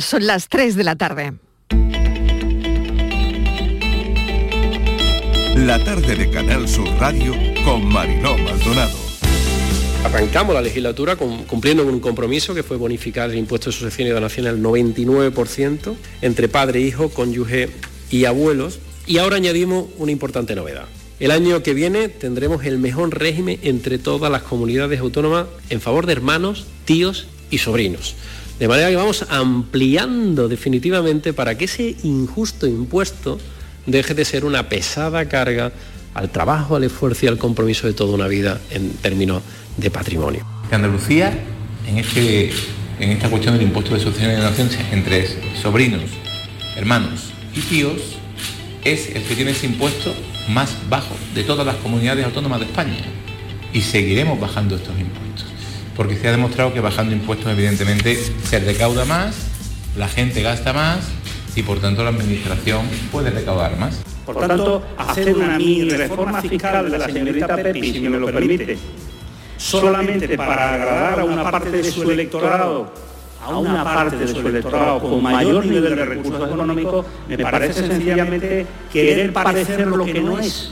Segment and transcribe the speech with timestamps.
[0.00, 1.34] Son las 3 de la tarde.
[5.56, 7.34] La tarde de Canal Sur Radio
[7.64, 8.96] con Mariló Maldonado.
[10.04, 14.10] Arrancamos la legislatura cumpliendo con un compromiso que fue bonificar el impuesto de sucesión y
[14.10, 17.68] donación al 99% entre padre, hijo, cónyuge
[18.10, 18.80] y abuelos.
[19.06, 20.86] Y ahora añadimos una importante novedad.
[21.20, 26.06] El año que viene tendremos el mejor régimen entre todas las comunidades autónomas en favor
[26.06, 28.16] de hermanos, tíos y sobrinos.
[28.58, 33.38] De manera que vamos ampliando definitivamente para que ese injusto impuesto
[33.86, 35.72] deje de ser una pesada carga
[36.14, 39.42] al trabajo, al esfuerzo y al compromiso de toda una vida en términos
[39.76, 40.46] de patrimonio.
[40.70, 41.32] Andalucía,
[41.86, 42.50] en, este,
[43.00, 45.26] en esta cuestión del impuesto de sucesión y donación entre
[45.60, 46.02] sobrinos,
[46.76, 48.00] hermanos y tíos,
[48.84, 50.14] es el que tiene ese impuesto
[50.48, 52.96] más bajo de todas las comunidades autónomas de España.
[53.72, 55.51] Y seguiremos bajando estos impuestos.
[55.96, 59.34] Porque se ha demostrado que bajando impuestos evidentemente se recauda más,
[59.96, 61.00] la gente gasta más
[61.54, 64.02] y por tanto la administración puede recaudar más.
[64.24, 68.78] Por tanto, hacer una mini reforma fiscal de la señorita Pepi, si me lo permite,
[69.56, 72.92] solamente para agradar a una parte de su electorado,
[73.44, 78.66] a una parte de su electorado con mayor nivel de recursos económicos, me parece sencillamente
[78.92, 80.70] querer parecer lo que no es.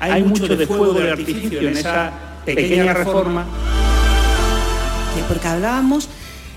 [0.00, 2.12] Hay mucho de fuego de artificio en esa
[2.44, 3.44] pequeña reforma.
[5.28, 6.08] Porque hablábamos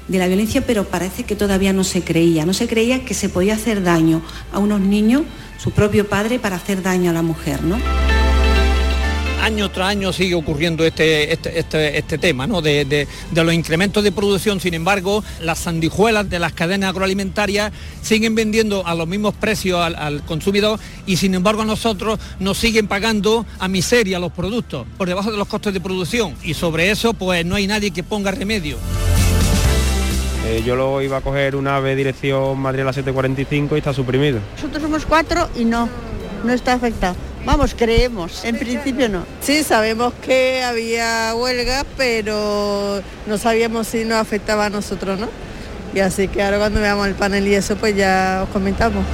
[0.08, 2.46] de la violencia, pero parece que todavía no se creía.
[2.46, 5.23] No se creía que se podía hacer daño a unos niños,
[5.58, 7.78] su propio padre, para hacer daño a la mujer, ¿no?
[9.44, 12.61] Año tras año sigue ocurriendo este, este, este, este tema, ¿no?
[12.61, 18.88] De, los incrementos de producción, sin embargo, las sandijuelas de las cadenas agroalimentarias siguen vendiendo
[18.88, 23.45] a los mismos precios al, al consumidor y sin embargo a nosotros nos siguen pagando
[23.59, 27.45] a miseria los productos por debajo de los costes de producción y sobre eso pues
[27.45, 28.78] no hay nadie que ponga remedio.
[30.45, 33.94] Eh, yo lo iba a coger una ave dirección Madrid a las 7.45 y está
[33.94, 34.39] suprimido.
[34.55, 35.88] Nosotros somos cuatro y no,
[36.44, 37.16] no está afectado.
[37.45, 39.25] Vamos, creemos, en principio no.
[39.41, 45.28] Sí, sabemos que había huelga, pero no sabíamos si nos afectaba a nosotros, ¿no?
[45.94, 49.06] Y así que ahora cuando veamos el panel y eso, pues ya os comentamos.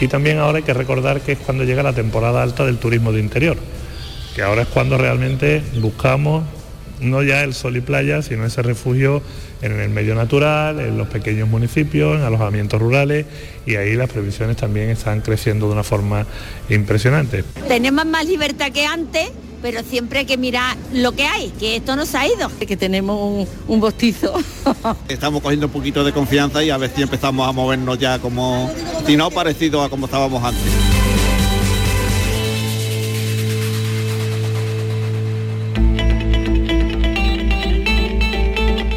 [0.00, 3.12] Y también ahora hay que recordar que es cuando llega la temporada alta del turismo
[3.12, 3.56] de interior,
[4.34, 6.44] que ahora es cuando realmente buscamos
[7.02, 9.22] no ya el sol y playa, sino ese refugio
[9.60, 13.26] en el medio natural, en los pequeños municipios, en alojamientos rurales
[13.66, 16.26] y ahí las previsiones también están creciendo de una forma
[16.68, 17.44] impresionante.
[17.68, 19.30] Tenemos más libertad que antes,
[19.60, 22.50] pero siempre hay que mirar lo que hay, que esto no se ha ido.
[22.58, 24.34] Que tenemos un, un bostizo.
[25.08, 28.70] Estamos cogiendo un poquito de confianza y a ver si empezamos a movernos ya como,
[29.06, 31.01] si no parecido a como estábamos antes.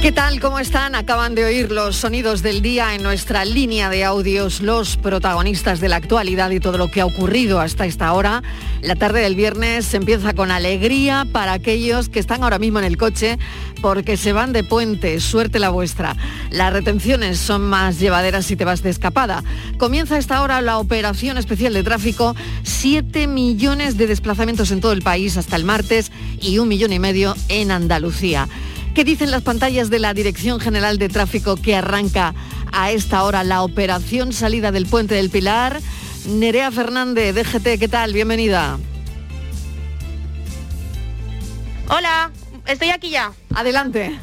[0.00, 0.38] ¿Qué tal?
[0.38, 0.94] ¿Cómo están?
[0.94, 5.88] Acaban de oír los sonidos del día en nuestra línea de audios, los protagonistas de
[5.88, 8.44] la actualidad y todo lo que ha ocurrido hasta esta hora.
[8.80, 12.96] La tarde del viernes empieza con alegría para aquellos que están ahora mismo en el
[12.96, 13.40] coche
[13.82, 15.18] porque se van de puente.
[15.18, 16.16] Suerte la vuestra.
[16.50, 19.42] Las retenciones son más llevaderas si te vas de escapada.
[19.78, 22.36] Comienza esta hora la operación especial de tráfico.
[22.62, 27.00] 7 millones de desplazamientos en todo el país hasta el martes y un millón y
[27.00, 28.48] medio en Andalucía.
[28.98, 32.34] ¿Qué dicen las pantallas de la Dirección General de Tráfico que arranca
[32.72, 35.80] a esta hora la operación salida del puente del Pilar?
[36.26, 38.12] Nerea Fernández, DGT, ¿qué tal?
[38.12, 38.76] Bienvenida.
[41.88, 42.32] Hola,
[42.66, 43.30] estoy aquí ya.
[43.54, 44.18] Adelante.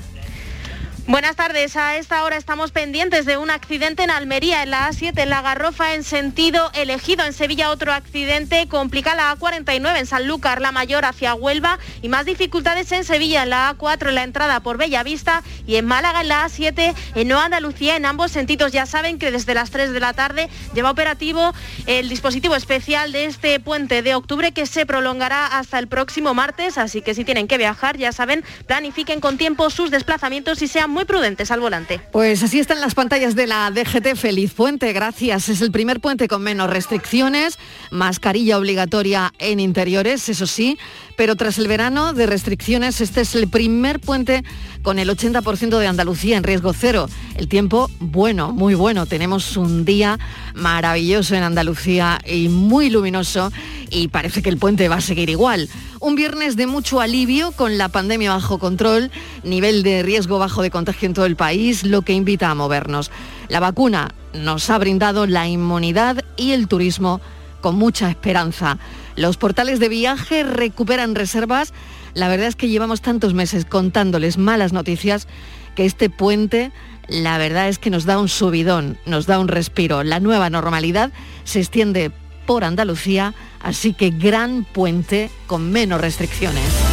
[1.08, 1.76] Buenas tardes.
[1.76, 5.44] A esta hora estamos pendientes de un accidente en Almería, en la A7, en la
[5.44, 7.24] Garrofa, en sentido elegido.
[7.24, 12.26] En Sevilla otro accidente complica la A49 en Sanlúcar, la mayor hacia Huelva y más
[12.26, 16.28] dificultades en Sevilla, en la A4, en la entrada por Bellavista y en Málaga, en
[16.28, 18.72] la A7, en Nueva Andalucía, en ambos sentidos.
[18.72, 21.54] Ya saben que desde las 3 de la tarde lleva operativo
[21.86, 26.80] el dispositivo especial de este puente de octubre que se prolongará hasta el próximo martes.
[26.80, 30.95] Así que si tienen que viajar, ya saben, planifiquen con tiempo sus desplazamientos y sean
[30.96, 32.00] muy prudentes al volante.
[32.14, 34.16] Pues así están las pantallas de la DGT.
[34.16, 35.50] Feliz puente, gracias.
[35.50, 37.60] Es el primer puente con menos restricciones,
[37.92, 40.80] mascarilla obligatoria en interiores, eso sí,
[41.18, 44.44] pero tras el verano de restricciones, este es el primer puente
[44.84, 47.10] con el 80% de Andalucía en riesgo cero.
[47.36, 49.06] El tiempo bueno, muy bueno.
[49.06, 50.18] Tenemos un día
[50.54, 53.52] maravilloso en Andalucía y muy luminoso
[53.90, 55.70] y parece que el puente va a seguir igual.
[56.00, 59.10] Un viernes de mucho alivio con la pandemia bajo control,
[59.44, 60.70] nivel de riesgo bajo de
[61.02, 63.12] en todo el país, lo que invita a movernos.
[63.50, 67.22] La vacuna nos ha brindado la inmunidad y el turismo
[67.62, 68.78] con mucha esperanza.
[69.16, 71.74] Los portales de viaje recuperan reservas
[72.14, 75.28] La verdad es que llevamos tantos meses contándoles malas noticias
[75.76, 76.72] que este puente
[77.08, 80.04] la verdad es que nos da un subidón, nos da un respiro.
[80.04, 81.12] La nueva normalidad
[81.44, 82.12] se extiende
[82.46, 86.85] por Andalucía, así que gran puente con menos restricciones.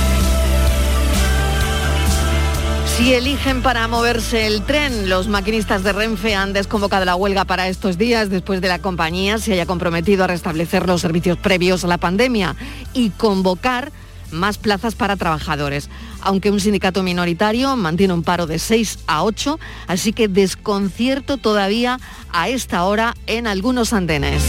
[2.97, 7.69] Si eligen para moverse el tren, los maquinistas de Renfe han desconvocado la huelga para
[7.69, 11.89] estos días después de la compañía se haya comprometido a restablecer los servicios previos a
[11.89, 12.55] la pandemia
[12.93, 13.93] y convocar
[14.31, 15.89] más plazas para trabajadores,
[16.21, 21.99] aunque un sindicato minoritario mantiene un paro de 6 a 8, así que desconcierto todavía
[22.31, 24.43] a esta hora en algunos andenes.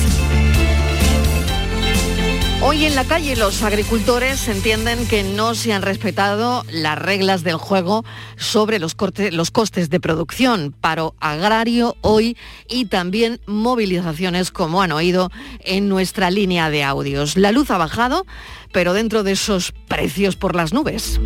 [2.65, 7.57] Hoy en la calle los agricultores entienden que no se han respetado las reglas del
[7.57, 8.05] juego
[8.37, 12.37] sobre los, costes de producción, paro agrario hoy
[12.69, 15.29] y también movilizaciones como han oído
[15.59, 17.35] en nuestra línea de audios.
[17.35, 18.25] La luz ha bajado,
[18.71, 21.19] pero dentro de esos precios por las nubes.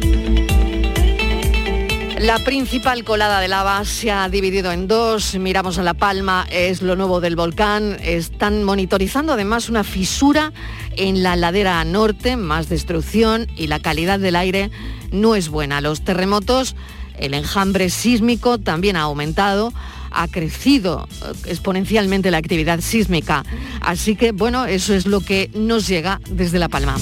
[2.19, 5.35] La principal colada de lava se ha dividido en dos.
[5.35, 7.97] Miramos a La Palma, es lo nuevo del volcán.
[8.01, 10.51] Están monitorizando además una fisura
[10.95, 14.71] en la ladera norte, más destrucción y la calidad del aire
[15.11, 15.79] no es buena.
[15.79, 16.75] Los terremotos,
[17.19, 19.71] el enjambre sísmico también ha aumentado
[20.09, 21.07] ha crecido
[21.45, 23.43] exponencialmente la actividad sísmica.
[23.81, 26.95] Así que, bueno, eso es lo que nos llega desde La Palma.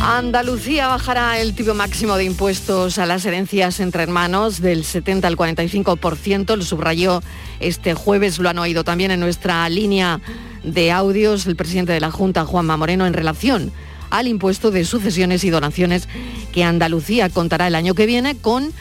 [0.00, 5.36] Andalucía bajará el tipo máximo de impuestos a las herencias entre hermanos del 70 al
[5.36, 7.22] 45%, lo subrayó
[7.60, 10.20] este jueves, lo han oído también en nuestra línea
[10.62, 13.72] de audios el presidente de la Junta, Juanma Moreno, en relación
[14.10, 16.08] al impuesto de sucesiones y donaciones
[16.52, 18.72] que Andalucía contará el año que viene con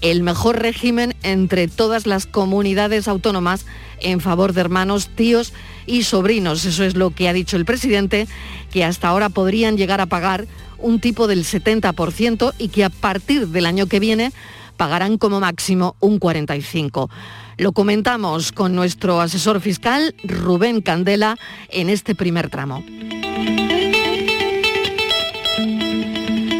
[0.00, 3.66] el mejor régimen entre todas las comunidades autónomas
[4.00, 5.52] en favor de hermanos, tíos
[5.90, 6.64] y sobrinos.
[6.64, 8.28] Eso es lo que ha dicho el presidente,
[8.70, 10.46] que hasta ahora podrían llegar a pagar
[10.78, 14.32] un tipo del 70% y que a partir del año que viene
[14.76, 17.10] pagarán como máximo un 45%.
[17.58, 21.36] Lo comentamos con nuestro asesor fiscal, Rubén Candela,
[21.68, 22.82] en este primer tramo.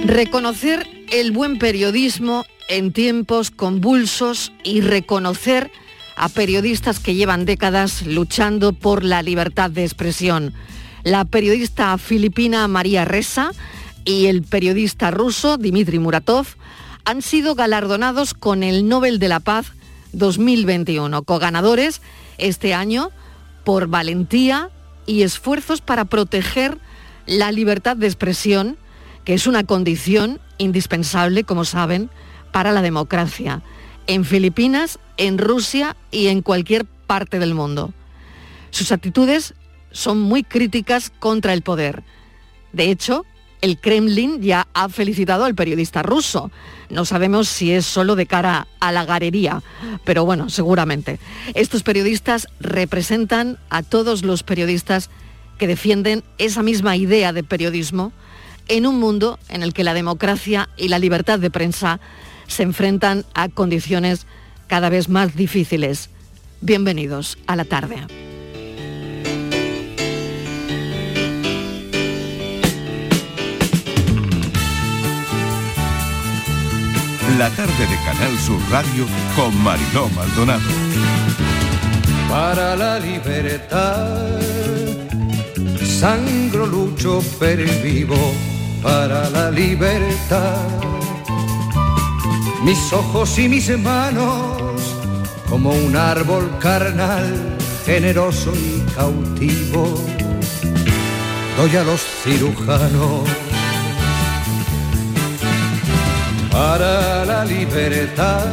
[0.05, 5.71] Reconocer el buen periodismo en tiempos convulsos y reconocer
[6.21, 10.53] a periodistas que llevan décadas luchando por la libertad de expresión.
[11.03, 13.53] La periodista filipina María Reza
[14.05, 16.47] y el periodista ruso Dmitry Muratov
[17.07, 19.73] han sido galardonados con el Nobel de la Paz
[20.13, 22.03] 2021, coganadores
[22.37, 23.11] este año
[23.65, 24.69] por valentía
[25.07, 26.77] y esfuerzos para proteger
[27.25, 28.77] la libertad de expresión,
[29.25, 32.11] que es una condición indispensable, como saben,
[32.53, 33.63] para la democracia,
[34.11, 37.95] en Filipinas, en Rusia y en cualquier parte del mundo.
[38.71, 39.55] Sus actitudes
[39.93, 42.03] son muy críticas contra el poder.
[42.73, 43.25] De hecho,
[43.61, 46.51] el Kremlin ya ha felicitado al periodista ruso.
[46.89, 49.63] No sabemos si es solo de cara a la garería,
[50.05, 51.21] pero bueno, seguramente.
[51.55, 55.09] Estos periodistas representan a todos los periodistas
[55.57, 58.13] que defienden esa misma idea de periodismo
[58.67, 62.01] en un mundo en el que la democracia y la libertad de prensa
[62.51, 64.27] se enfrentan a condiciones
[64.67, 66.11] cada vez más difíciles.
[66.61, 67.97] Bienvenidos a la tarde.
[77.39, 80.69] La tarde de Canal Sur Radio con Mariló Maldonado.
[82.29, 84.41] Para la libertad,
[85.83, 87.23] sangro, lucho,
[87.83, 88.35] vivo
[88.83, 91.10] para la libertad.
[92.63, 94.95] Mis ojos y mis manos,
[95.49, 99.99] como un árbol carnal, generoso y cautivo,
[101.57, 103.29] doy a los cirujanos
[106.53, 108.47] para la libertad.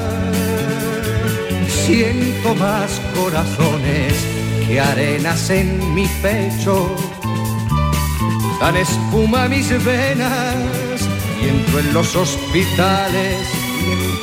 [1.67, 4.13] Siento más corazones
[4.67, 6.95] que arenas en mi pecho.
[8.61, 10.55] Dan espuma mis venas
[11.41, 13.66] y entro en los hospitales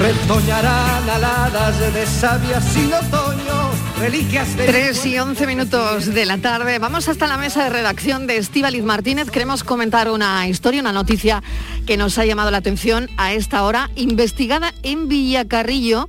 [0.00, 4.66] Retoñarán aladas de sabias sin otoño, reliquias de...
[4.66, 6.78] 3 y 11 minutos de la tarde.
[6.78, 9.28] Vamos hasta la mesa de redacción de Estíbaliz Martínez.
[9.28, 11.42] Queremos comentar una historia, una noticia
[11.84, 13.90] que nos ha llamado la atención a esta hora.
[13.96, 16.08] Investigada en Villacarrillo,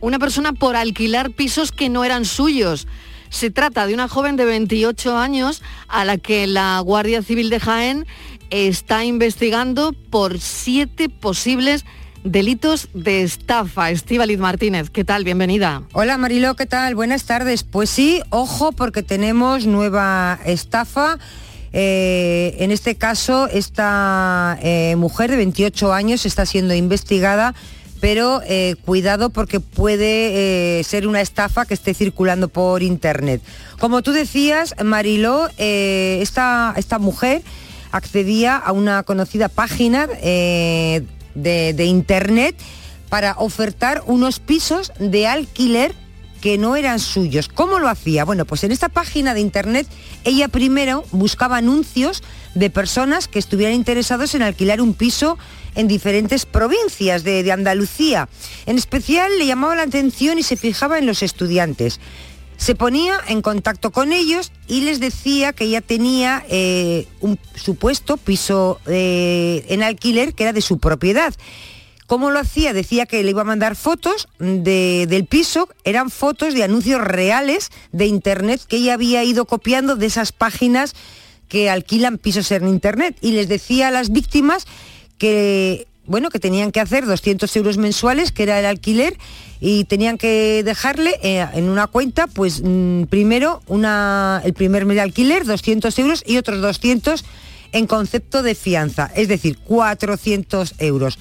[0.00, 2.88] una persona por alquilar pisos que no eran suyos.
[3.28, 7.60] Se trata de una joven de 28 años a la que la Guardia Civil de
[7.60, 8.06] Jaén
[8.48, 11.84] está investigando por siete posibles
[12.26, 13.90] delitos de estafa.
[13.90, 15.24] Estíbaliz Martínez, ¿qué tal?
[15.24, 15.82] Bienvenida.
[15.92, 16.94] Hola Marilo, ¿qué tal?
[16.94, 17.62] Buenas tardes.
[17.62, 21.18] Pues sí, ojo porque tenemos nueva estafa.
[21.72, 27.54] Eh, en este caso, esta eh, mujer de 28 años está siendo investigada
[27.98, 33.40] pero eh, cuidado porque puede ser una estafa que esté circulando por internet.
[33.80, 37.40] Como tú decías, Mariló, esta, esta, mujer
[37.92, 40.08] accedía a una conocida página
[41.36, 42.56] de, de internet
[43.08, 45.94] para ofertar unos pisos de alquiler
[46.40, 47.48] que no eran suyos.
[47.48, 48.24] ¿Cómo lo hacía?
[48.24, 49.86] Bueno, pues en esta página de internet
[50.24, 52.22] ella primero buscaba anuncios
[52.54, 55.38] de personas que estuvieran interesados en alquilar un piso
[55.74, 58.28] en diferentes provincias de, Andalucía.
[58.64, 62.00] En especial le llamaba la atención y se fijaba en los estudiantes.
[62.56, 68.16] Se ponía en contacto con ellos y les decía que ella tenía eh, un supuesto
[68.16, 71.34] piso eh, en alquiler que era de su propiedad.
[72.06, 72.72] ¿Cómo lo hacía?
[72.72, 78.06] Decía que le iba a mandar fotos del piso, eran fotos de anuncios reales de
[78.06, 80.94] internet que ella había ido copiando de esas páginas
[81.48, 84.66] que alquilan pisos en internet y les decía a las víctimas
[85.18, 89.16] que bueno, que tenían que hacer 200 euros mensuales, que era el alquiler,
[89.60, 94.96] y tenían que dejarle eh, en una cuenta, pues mm, primero una, el primer mes
[94.96, 97.24] de alquiler, 200 euros, y otros 200
[97.72, 101.18] en concepto de fianza, es decir, 400 euros.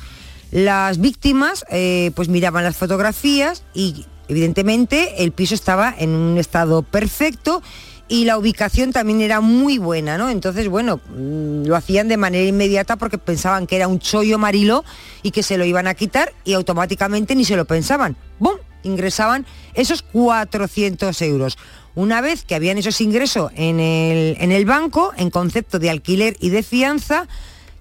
[0.52, 6.84] Las víctimas eh, pues miraban las fotografías y evidentemente el piso estaba en un estado
[6.84, 7.62] perfecto
[8.08, 10.30] y la ubicación también era muy buena, ¿no?
[10.30, 14.84] Entonces, bueno, mm, lo hacían de manera inmediata porque pensaban que era un chollo marilo
[15.24, 18.16] y que se lo iban a quitar y automáticamente ni se lo pensaban.
[18.40, 18.58] ¡Bum!
[18.84, 21.58] Ingresaban esos 400 euros.
[21.96, 26.36] Una vez que habían esos ingresos en el, en el banco, en concepto de alquiler
[26.40, 27.28] y de fianza,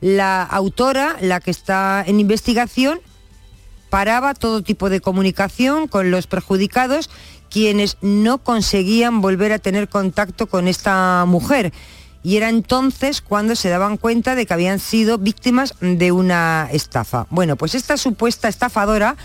[0.00, 3.00] la autora, la que está en investigación,
[3.95, 7.11] paraba todo tipo de comunicación con los perjudicados
[7.54, 11.73] quienes no conseguían volver a tener contacto con esta mujer.
[12.25, 17.28] Y era entonces cuando se daban cuenta de que habían sido víctimas de una estafa.
[17.30, 19.16] Bueno, pues esta supuesta estafadora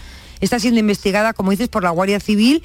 [0.41, 2.62] está siendo investigada, como dices, por la Guardia Civil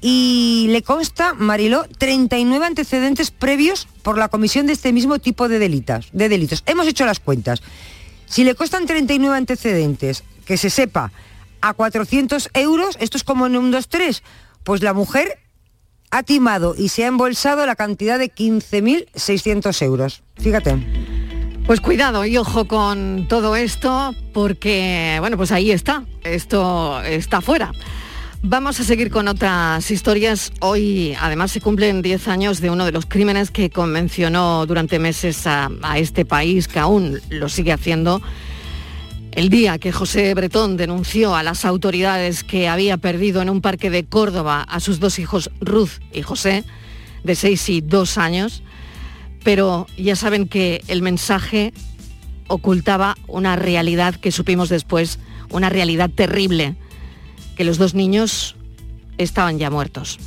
[0.00, 5.58] y le consta, Mariló, 39 antecedentes previos por la comisión de este mismo tipo de
[5.58, 6.08] delitos.
[6.14, 6.62] De delitos.
[6.64, 7.60] Hemos hecho las cuentas.
[8.24, 11.12] Si le costan 39 antecedentes, que se sepa,
[11.60, 14.22] a 400 euros, esto es como en un 2-3,
[14.64, 15.38] pues la mujer
[16.10, 20.22] ha timado y se ha embolsado la cantidad de 15.600 euros.
[20.36, 20.76] Fíjate.
[21.66, 27.72] Pues cuidado y ojo con todo esto porque, bueno, pues ahí está, esto está fuera.
[28.42, 30.52] Vamos a seguir con otras historias.
[30.60, 35.46] Hoy además se cumplen 10 años de uno de los crímenes que convencionó durante meses
[35.46, 38.20] a, a este país, que aún lo sigue haciendo
[39.32, 43.90] el día que José Bretón denunció a las autoridades que había perdido en un parque
[43.90, 46.64] de Córdoba a sus dos hijos Ruth y José,
[47.24, 48.62] de 6 y 2 años,
[49.42, 51.72] pero ya saben que el mensaje
[52.46, 55.18] ocultaba una realidad que supimos después,
[55.50, 56.76] una realidad terrible,
[57.56, 58.56] que los dos niños
[59.16, 60.18] estaban ya muertos.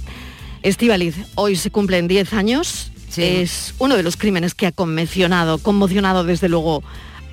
[0.63, 6.23] Estivaliz, hoy se cumplen 10 años, es uno de los crímenes que ha conmocionado, conmocionado
[6.23, 6.83] desde luego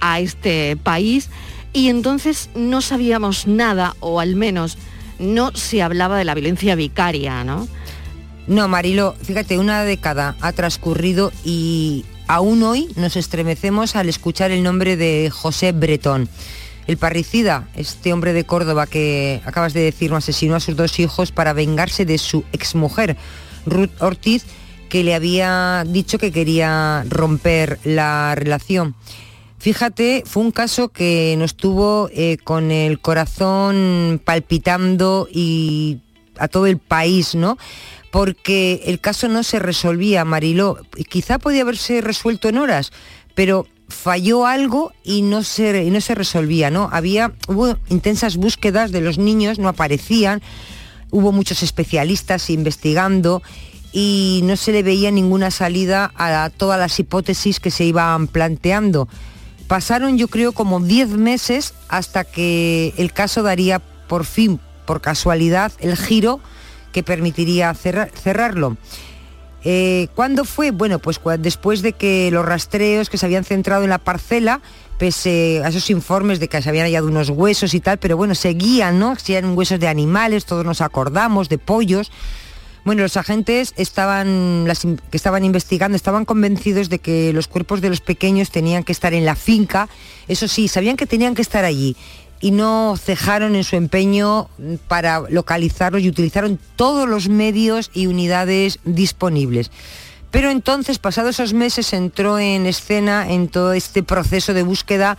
[0.01, 1.31] a este país
[1.73, 4.79] y entonces no sabíamos nada, o al menos
[5.19, 7.69] no se hablaba de la violencia vicaria, ¿no?
[8.47, 14.63] No, Marilo, fíjate, una década ha transcurrido y aún hoy nos estremecemos al escuchar el
[14.63, 16.29] nombre de José Bretón.
[16.89, 21.31] El parricida, este hombre de Córdoba que acabas de decir, asesinó a sus dos hijos
[21.31, 23.17] para vengarse de su exmujer,
[23.65, 24.45] Ruth Ortiz,
[24.89, 28.97] que le había dicho que quería romper la relación.
[29.63, 36.01] Fíjate, fue un caso que nos tuvo eh, con el corazón palpitando y
[36.37, 37.59] a todo el país, ¿no?
[38.11, 40.79] Porque el caso no se resolvía, Mariló.
[41.09, 42.91] Quizá podía haberse resuelto en horas,
[43.37, 46.89] pero falló algo y no se, no se resolvía, ¿no?
[46.91, 50.43] Había, hubo intensas búsquedas de los niños, no aparecían,
[51.13, 53.45] hubo muchos especialistas investigando
[53.93, 59.07] y no se le veía ninguna salida a todas las hipótesis que se iban planteando.
[59.73, 65.73] Pasaron yo creo como 10 meses hasta que el caso daría por fin, por casualidad,
[65.79, 66.41] el giro
[66.93, 68.77] que permitiría cerrarlo.
[69.65, 70.73] Eh, ¿Cuándo fue?
[70.73, 74.61] Bueno, pues después de que los rastreos que se habían centrado en la parcela,
[74.99, 78.35] pese a esos informes de que se habían hallado unos huesos y tal, pero bueno,
[78.35, 79.17] seguían, ¿no?
[79.17, 82.13] Si eran huesos de animales, todos nos acordamos, de pollos.
[82.85, 84.67] Bueno, los agentes estaban,
[85.11, 89.15] que estaban investigando estaban convencidos de que los cuerpos de los pequeños tenían que estar
[89.15, 89.89] en la finca.
[90.27, 91.97] Eso sí, sabían que tenían que estar allí
[92.41, 94.49] y no cejaron en su empeño
[94.89, 99.71] para localizarlos y utilizaron todos los medios y unidades disponibles.
[100.33, 105.19] Pero entonces, pasados esos meses, entró en escena en todo este proceso de búsqueda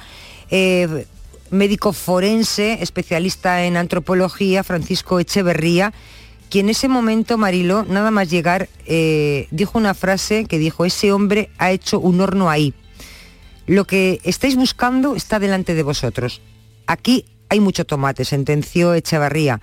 [0.51, 1.05] eh,
[1.49, 5.93] médico forense, especialista en antropología, Francisco Echeverría,
[6.53, 11.11] quien en ese momento, Mariló, nada más llegar, eh, dijo una frase que dijo, ese
[11.11, 12.73] hombre ha hecho un horno ahí.
[13.65, 16.41] Lo que estáis buscando está delante de vosotros
[16.87, 19.61] aquí hay mucho tomate, sentenció Echevarría.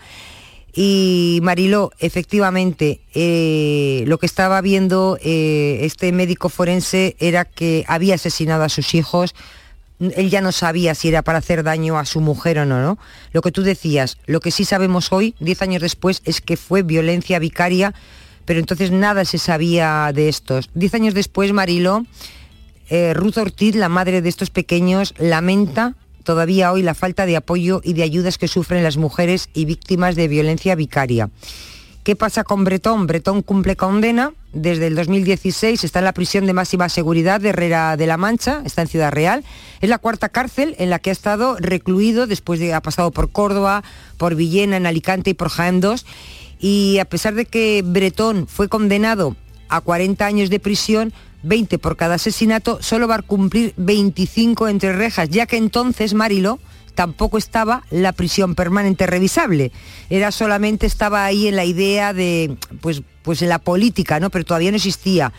[0.73, 8.15] Y Mariló, efectivamente, eh, lo que estaba viendo eh, este médico forense era que había
[8.15, 9.35] asesinado a sus hijos.
[10.01, 12.99] Él ya no sabía si era para hacer daño a su mujer o no, ¿no?
[13.33, 16.83] Lo que tú decías, lo que sí sabemos hoy, diez años después, es que fue
[16.83, 17.95] violencia vicaria,
[18.47, 20.71] pero entonces nada se sabía de estos.
[20.75, 22.07] Diez años después, Mariló,
[22.89, 27.81] eh, Ruth Ortiz, la madre de estos pequeños, lamenta todavía hoy la falta de apoyo
[27.85, 31.31] y de ayudas que sufren las mujeres y víctimas de violencia vicaria.
[32.03, 33.07] ¿Qué pasa con Bretón?
[33.07, 34.33] Bretón cumple condena.
[34.53, 38.63] Desde el 2016 está en la prisión de máxima seguridad de Herrera de la Mancha,
[38.65, 39.45] está en Ciudad Real.
[39.81, 43.31] Es la cuarta cárcel en la que ha estado recluido después de ha pasado por
[43.31, 43.85] Córdoba,
[44.17, 46.01] por Villena, en Alicante y por Jaén II.
[46.59, 49.37] Y a pesar de que Bretón fue condenado
[49.69, 51.13] a 40 años de prisión,
[51.45, 56.59] 20 por cada asesinato, solo va a cumplir 25 entre rejas, ya que entonces Marilo
[57.01, 59.73] tampoco estaba la prisión permanente revisable.
[60.11, 64.29] Era solamente estaba ahí en la idea de, pues, pues en la política, ¿no?
[64.29, 65.33] Pero todavía no existía.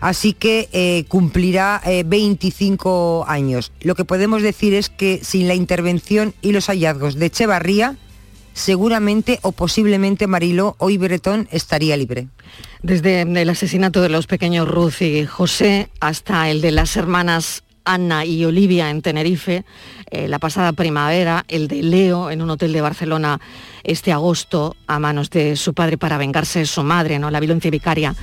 [0.00, 3.70] Así que eh, cumplirá 25 eh, años.
[3.82, 7.98] Lo que podemos decir es que sin la intervención y los hallazgos de Echevarría,
[8.54, 12.28] seguramente o posiblemente Marilo hoy Bretón estaría libre.
[12.82, 18.24] Desde el asesinato de los pequeños Ruth y José hasta el de las hermanas Ana
[18.24, 19.64] y Olivia en Tenerife,
[20.10, 23.40] eh, la pasada primavera, el de Leo en un hotel de Barcelona
[23.82, 27.30] este agosto a manos de su padre para vengarse de su madre, ¿no?
[27.30, 28.14] La violencia vicaria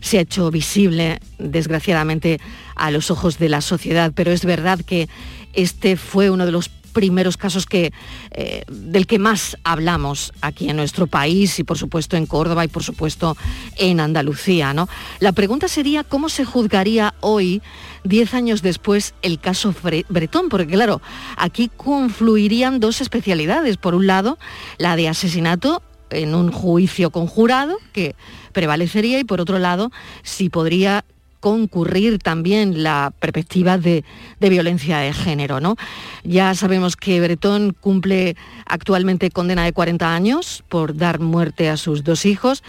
[0.00, 2.40] se ha hecho visible, desgraciadamente,
[2.76, 5.08] a los ojos de la sociedad, pero es verdad que
[5.54, 6.68] este fue uno de los
[6.98, 7.92] primeros casos que,
[8.32, 12.68] eh, del que más hablamos aquí en nuestro país y por supuesto en Córdoba y
[12.68, 13.36] por supuesto
[13.76, 14.74] en Andalucía.
[14.74, 14.88] ¿no?
[15.20, 17.62] La pregunta sería cómo se juzgaría hoy,
[18.02, 19.72] diez años después, el caso
[20.08, 21.00] Bretón, porque claro,
[21.36, 23.76] aquí confluirían dos especialidades.
[23.76, 24.36] Por un lado,
[24.78, 28.16] la de asesinato en un juicio conjurado que
[28.52, 29.92] prevalecería y por otro lado,
[30.24, 31.04] si podría
[31.40, 34.04] concurrir también la perspectiva de,
[34.40, 35.60] violencia de género.
[35.60, 35.76] ¿no?
[36.24, 42.04] Ya sabemos que Bretón cumple actualmente condena de 40 años por dar muerte a sus
[42.04, 42.62] dos hijos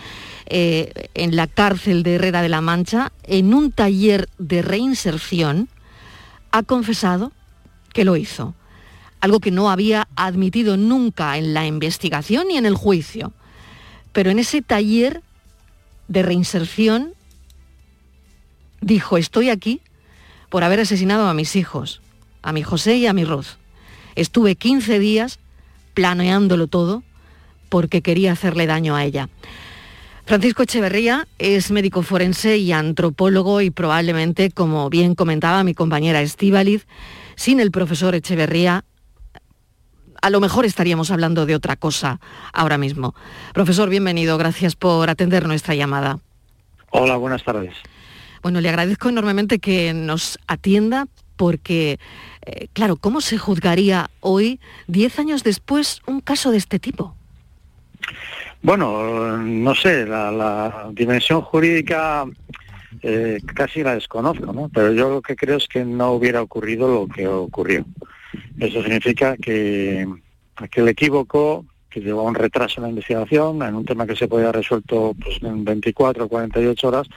[0.48, 5.70] eh, en la cárcel de Herrera de la Mancha, en un taller de reinserción,
[6.52, 7.32] ha confesado
[7.94, 8.56] que lo hizo,
[9.22, 13.34] algo que no había admitido nunca en la investigación ni en el juicio.
[14.12, 15.22] Pero en ese taller
[16.08, 17.14] de reinserción
[18.82, 19.82] dijo, estoy aquí
[20.50, 22.02] por haber asesinado a mis hijos,
[22.42, 23.58] a mi José y a mi Ruth.
[24.16, 25.40] Estuve 15 días
[25.94, 27.04] planeándolo todo
[27.70, 29.30] porque quería hacerle daño a ella.
[30.26, 36.86] Francisco Echeverría es médico forense y antropólogo y probablemente, como bien comentaba mi compañera Estíbaliz,
[37.36, 38.84] sin el profesor Echeverría,
[40.22, 42.20] a lo mejor estaríamos hablando de otra cosa
[42.54, 43.16] ahora mismo.
[43.54, 46.20] Profesor, bienvenido, gracias por atender nuestra llamada.
[46.92, 47.74] Hola, buenas tardes.
[48.42, 52.00] Bueno, le agradezco enormemente que nos atienda porque,
[52.46, 57.16] eh, claro, ¿cómo se juzgaría hoy, diez años después, un caso de este tipo?
[58.62, 62.26] Bueno, no sé, la, dimensión jurídica
[63.02, 64.70] eh, casi la desconozco, ¿no?
[64.74, 67.86] Pero yo lo que creo es que no hubiera ocurrido lo que ocurrió.
[68.60, 70.06] Eso significa que
[70.58, 74.28] aquel equívoco que llevó a un retraso en la investigación, en un tema que se
[74.28, 77.08] podía haber resuelto pues, en 24 o 48 horas,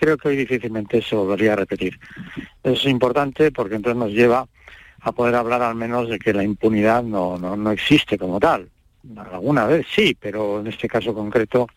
[0.00, 2.00] creo que hoy difícilmente se volvería a repetir.
[2.64, 4.48] Eso es importante porque entonces nos lleva
[5.00, 8.70] a poder hablar al menos de que la impunidad no, no, no existe como tal.
[9.30, 11.68] Alguna vez sí, pero en este caso concreto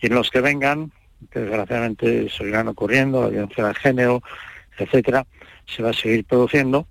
[0.00, 0.90] y en los que vengan,
[1.30, 4.22] que desgraciadamente seguirán ocurriendo, la violencia de género,
[4.76, 5.24] etcétera,
[5.66, 6.86] se va a seguir produciendo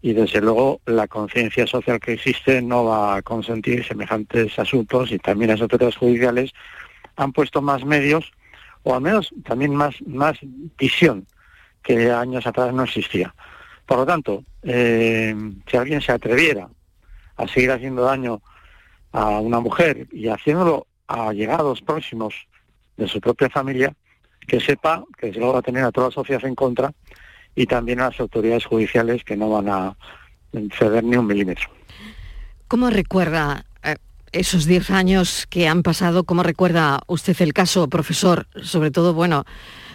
[0.00, 5.18] y desde luego la conciencia social que existe no va a consentir semejantes asuntos y
[5.18, 6.50] también las autoridades judiciales
[7.14, 8.32] han puesto más medios
[8.82, 10.38] o al menos también más, más
[10.78, 11.26] visión
[11.82, 13.34] que años atrás no existía.
[13.86, 15.34] Por lo tanto, eh,
[15.70, 16.68] si alguien se atreviera
[17.36, 18.40] a seguir haciendo daño
[19.12, 22.34] a una mujer y haciéndolo a llegados próximos
[22.96, 23.94] de su propia familia,
[24.46, 26.92] que sepa que se lo va a tener a toda la sociedad en contra
[27.54, 29.96] y también a las autoridades judiciales que no van a
[30.78, 31.68] ceder ni un milímetro.
[32.68, 33.64] ¿Cómo recuerda
[34.32, 36.24] esos 10 años que han pasado?
[36.24, 38.46] ¿Cómo recuerda usted el caso, profesor?
[38.62, 39.44] Sobre todo, bueno,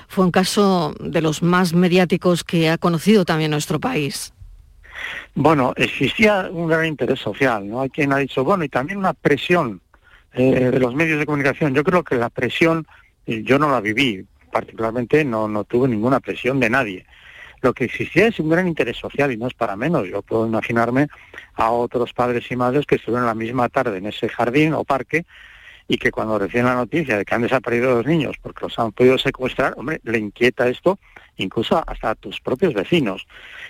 [0.07, 4.33] fue un caso de los más mediáticos que ha conocido también nuestro país.
[5.35, 7.81] Bueno, existía un gran interés social, ¿no?
[7.81, 9.81] Hay quien ha dicho, bueno, y también una presión
[10.33, 11.73] eh, de los medios de comunicación.
[11.73, 12.87] Yo creo que la presión,
[13.25, 17.05] yo no la viví, particularmente no, no tuve ninguna presión de nadie.
[17.61, 20.07] Lo que existía es un gran interés social y no es para menos.
[20.07, 21.07] Yo puedo imaginarme
[21.57, 25.25] a otros padres y madres que estuvieron la misma tarde en ese jardín o parque
[25.87, 28.91] y que cuando reciben la noticia de que han desaparecido los niños porque los han
[28.91, 30.99] podido secuestrar, hombre, le inquieta esto
[31.37, 33.27] incluso hasta a tus propios vecinos.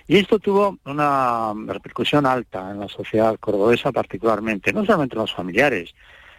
[0.07, 5.33] Y esto tuvo una repercusión alta en la sociedad cordobesa particularmente, no solamente en los
[5.33, 5.93] familiares,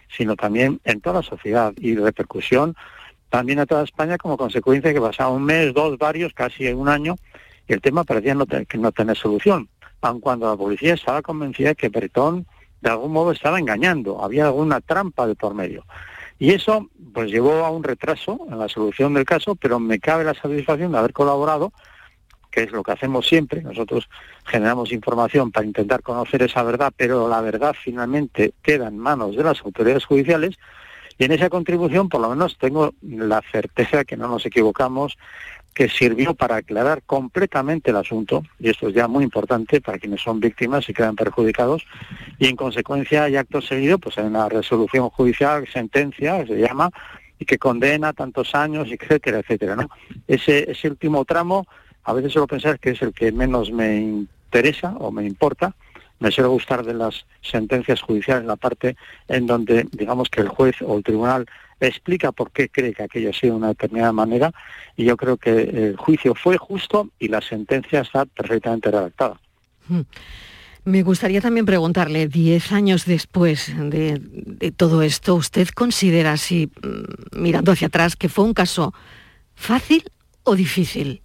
[0.09, 2.75] sino también en toda la sociedad y repercusión
[3.29, 6.89] también a toda España como consecuencia de que pasaba un mes, dos, varios, casi un
[6.89, 7.15] año,
[7.67, 9.69] y el tema parecía no, que no tener solución,
[10.01, 12.45] aun cuando la policía estaba convencida de que Bretón
[12.81, 15.85] de algún modo estaba engañando, había alguna trampa de por medio.
[16.37, 20.23] Y eso pues llevó a un retraso en la solución del caso, pero me cabe
[20.23, 21.73] la satisfacción de haber colaborado,
[22.49, 23.61] que es lo que hacemos siempre.
[23.61, 24.09] Nosotros
[24.45, 29.43] generamos información para intentar conocer esa verdad, pero la verdad finalmente queda en manos de
[29.43, 30.57] las autoridades judiciales
[31.19, 35.17] y en esa contribución, por lo menos, tengo la certeza que no nos equivocamos,
[35.73, 40.21] que sirvió para aclarar completamente el asunto, y esto es ya muy importante para quienes
[40.21, 41.85] son víctimas y quedan perjudicados,
[42.37, 46.89] y en consecuencia y acto seguido, pues hay una resolución judicial, sentencia, se llama,
[47.37, 49.87] y que condena tantos años, etcétera, etcétera.
[50.25, 51.67] Ese, ese último tramo,
[52.05, 55.75] a veces suelo pensar que es el que menos me interesa o me importa,
[56.19, 58.95] me suele gustar de las sentencias judiciales la parte
[59.27, 61.45] en donde digamos que el juez o el tribunal
[61.79, 64.51] explica por qué cree que aquello ha sido de una determinada manera
[64.97, 69.39] y yo creo que el juicio fue justo y la sentencia está perfectamente redactada.
[69.87, 70.01] Hmm.
[70.85, 77.41] Me gustaría también preguntarle, diez años después de, de todo esto, ¿usted considera, así, mm,
[77.41, 78.93] mirando hacia atrás, que fue un caso
[79.55, 80.03] fácil
[80.43, 81.21] o difícil?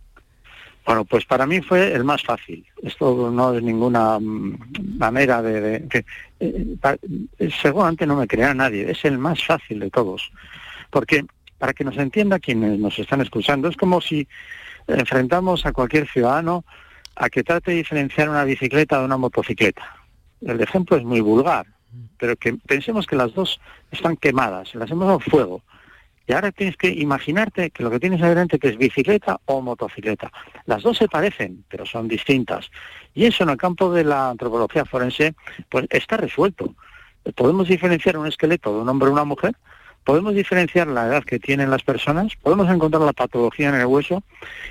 [0.85, 2.65] Bueno, pues para mí fue el más fácil.
[2.83, 5.87] Esto no es ninguna mm, manera de...
[5.89, 6.05] que,
[6.41, 10.31] eh, seguramente no me crea nadie, es el más fácil de todos.
[10.91, 11.25] Porque,
[11.59, 14.29] para que nos entienda quienes nos están escuchando, es como si
[14.87, 16.65] enfrentamos a cualquier ciudadano
[17.17, 19.97] a que trate de diferenciar una bicicleta de una motocicleta.
[20.43, 21.67] El ejemplo es muy vulgar,
[22.19, 23.59] pero que pensemos que las dos
[23.91, 25.63] están quemadas, las hemos dado fuego
[26.27, 30.31] y ahora tienes que imaginarte que lo que tienes adelante que es bicicleta o motocicleta.
[30.67, 32.71] Las dos se parecen, pero son distintas.
[33.15, 35.35] Y eso en el campo de la antropología forense,
[35.69, 36.75] pues está resuelto.
[37.35, 39.55] Podemos diferenciar un esqueleto de un hombre o una mujer,
[40.05, 44.23] podemos diferenciar la edad que tienen las personas, podemos encontrar la patología en el hueso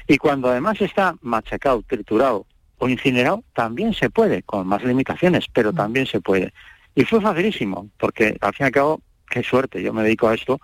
[0.08, 2.46] y cuando además está machacado, triturado
[2.78, 5.76] o incinerado, también se puede, con más limitaciones, pero mm.
[5.76, 6.54] también se puede.
[6.96, 10.36] Y fue facilísimo, porque al fin y al cabo, qué suerte, yo me dedico a
[10.36, 10.60] esto,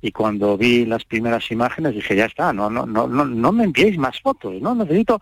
[0.00, 3.64] y cuando vi las primeras imágenes dije, ya está, no, no, no, no, no me
[3.64, 5.20] enviéis más fotos, no necesito,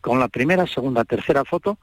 [0.00, 1.78] con la primera, segunda, tercera foto,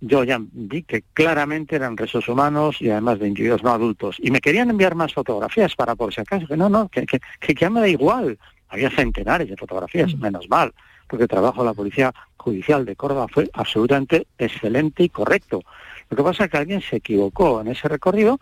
[0.00, 4.16] yo ya vi que claramente eran restos humanos y además de individuos no adultos.
[4.20, 7.20] Y me querían enviar más fotografías para por si acaso, que no, no, que, que,
[7.40, 8.38] que ya me da igual.
[8.68, 10.20] Había centenares de fotografías, mm.
[10.20, 10.72] menos mal,
[11.08, 15.62] porque el trabajo de la Policía Judicial de Córdoba fue absolutamente excelente y correcto.
[16.10, 18.38] Lo que pasa es que alguien se equivocó en ese recorrido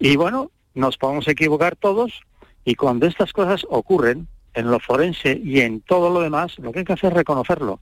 [0.00, 2.22] y bueno, nos podemos equivocar todos,
[2.68, 6.80] y cuando estas cosas ocurren, en lo forense y en todo lo demás, lo que
[6.80, 7.80] hay que hacer es reconocerlo.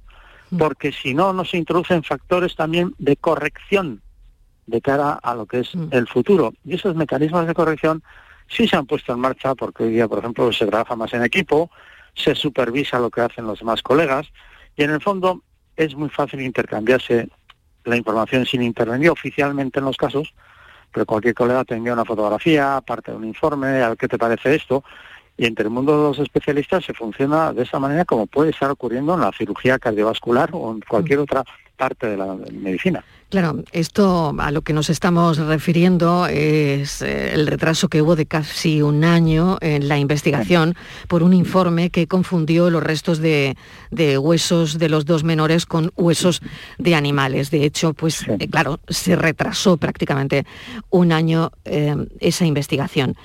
[0.60, 4.00] porque si no, no se introducen factores también de corrección
[4.66, 6.54] de cara a lo que es el futuro.
[6.64, 8.00] Y esos mecanismos de corrección
[8.46, 11.24] sí se han puesto en marcha porque hoy día, por ejemplo, se trabaja más en
[11.24, 11.68] equipo,
[12.14, 14.28] se supervisa lo que hacen los demás colegas
[14.76, 15.42] y en el fondo
[15.74, 17.28] es muy fácil intercambiarse
[17.84, 20.32] la información sin intervenir oficialmente en los casos,
[20.92, 24.18] pero cualquier colega te envía una fotografía, parte de un informe, a ver qué te
[24.18, 24.82] parece esto,
[25.36, 28.70] y entre el mundo de los especialistas se funciona de esa manera como puede estar
[28.70, 31.44] ocurriendo en la cirugía cardiovascular o en cualquier otra
[31.76, 33.04] parte de la medicina.
[33.28, 38.26] Claro, esto a lo que nos estamos refiriendo es eh, el retraso que hubo de
[38.26, 40.76] casi un año en la investigación
[41.08, 43.56] por un informe que confundió los restos de,
[43.90, 46.40] huesos de los dos menores con huesos
[46.78, 47.50] de animales.
[47.50, 50.46] De hecho, pues eh, claro, se retrasó prácticamente
[50.90, 53.16] un año eh, esa investigación.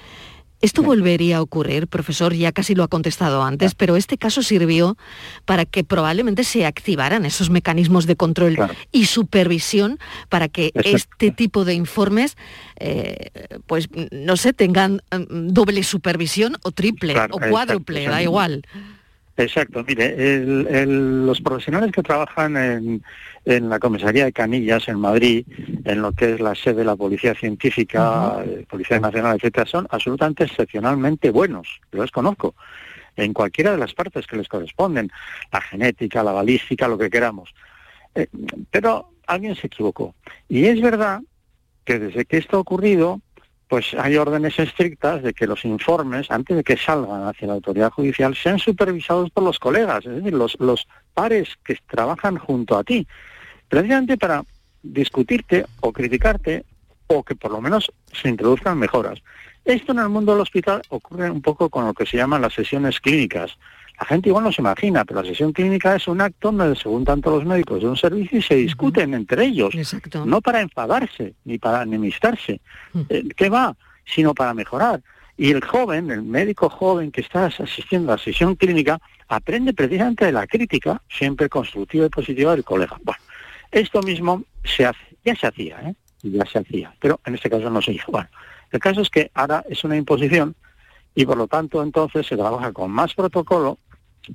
[0.62, 2.34] ¿Esto volvería a ocurrir, profesor?
[2.34, 4.98] Ya casi lo ha contestado antes, pero este caso sirvió
[5.46, 8.58] para que probablemente se activaran esos mecanismos de control
[8.92, 9.98] y supervisión
[10.30, 12.38] para que este tipo de informes,
[12.80, 13.32] eh,
[13.66, 18.64] pues no sé, tengan mm, doble supervisión o triple o cuádruple, da igual.
[19.38, 22.58] Exacto, mire, los profesionales que trabajan
[23.46, 25.46] en, la comisaría de Canillas en Madrid,
[25.86, 29.88] en lo que es la sede de la Policía Científica, eh, Policía Nacional, etcétera, son
[29.90, 31.80] absolutamente excepcionalmente buenos.
[31.92, 32.56] Yo los conozco
[33.16, 35.12] en cualquiera de las partes que les corresponden,
[35.52, 37.54] la genética, la balística, lo que queramos.
[38.16, 38.28] Eh,
[38.70, 40.14] pero alguien se equivocó.
[40.50, 41.22] Y es verdad
[41.86, 43.22] que desde que esto ha ocurrido,
[43.72, 47.90] pues hay órdenes estrictas de que los informes, antes de que salgan hacia la autoridad
[47.90, 53.08] judicial, sean supervisados por los colegas, es decir, los, pares que trabajan junto a ti,
[53.70, 54.44] precisamente para
[54.84, 56.66] discutirte o criticarte
[57.08, 59.20] o que por lo menos se introduzcan mejoras.
[59.64, 62.54] Esto en el mundo del hospital ocurre un poco con lo que se llaman las
[62.54, 63.58] sesiones clínicas.
[64.02, 66.90] La gente igual no se imagina, pero la sesión clínica es un acto donde se
[66.90, 69.76] juntan todos los médicos de un servicio y se discuten entre ellos,
[70.26, 72.62] no para enfadarse ni para enemistarse.
[73.10, 73.76] Eh, ¿Qué va?
[74.04, 75.02] Sino para mejorar.
[75.38, 80.26] Y el joven, el médico joven que está asistiendo a la sesión clínica, aprende precisamente
[80.26, 83.00] de la crítica, siempre constructiva y positiva del colega.
[83.04, 83.22] Bueno,
[83.70, 85.94] esto mismo se hace, ya se hacía, ¿eh?
[86.24, 88.12] ya se hacía, pero en este caso no se hizo.
[88.12, 88.30] Bueno,
[88.72, 90.56] el caso es que ahora es una imposición
[91.14, 93.78] y por lo tanto entonces se trabaja con más protocolo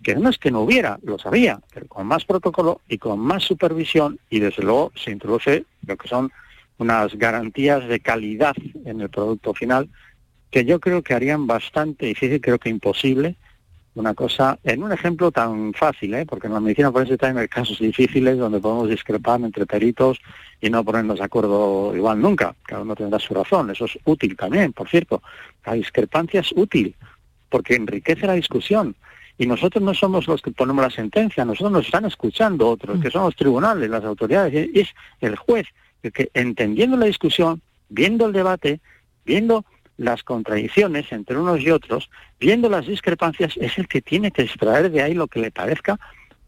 [0.03, 3.44] que no es que no hubiera, lo sabía, pero con más protocolo y con más
[3.44, 6.33] supervisión y desde luego se introduce lo que son
[6.79, 9.88] unas garantías de calidad en el producto final
[10.51, 13.37] que yo creo que harían bastante difícil, creo que imposible,
[13.94, 16.27] una cosa, en un ejemplo tan fácil, ¿eh?
[16.27, 20.20] porque en la medicina forense también hay casos difíciles donde podemos discrepar entre peritos
[20.61, 24.37] y no ponernos de acuerdo igual nunca, cada uno tendrá su razón, eso es útil
[24.37, 25.22] también, por cierto,
[25.64, 26.94] la discrepancia es útil,
[27.49, 28.94] porque enriquece la discusión,
[29.38, 33.11] y nosotros no somos los que ponemos la sentencia, nosotros nos están escuchando otros, que
[33.11, 34.88] son los tribunales, las autoridades, es
[35.20, 35.66] el juez,
[36.03, 38.81] el que entendiendo la discusión, viendo el debate,
[39.25, 39.64] viendo
[39.99, 44.90] las contradicciones entre unos y otros, viendo las discrepancias, es el que tiene que extraer
[44.90, 45.99] de ahí lo que le parezca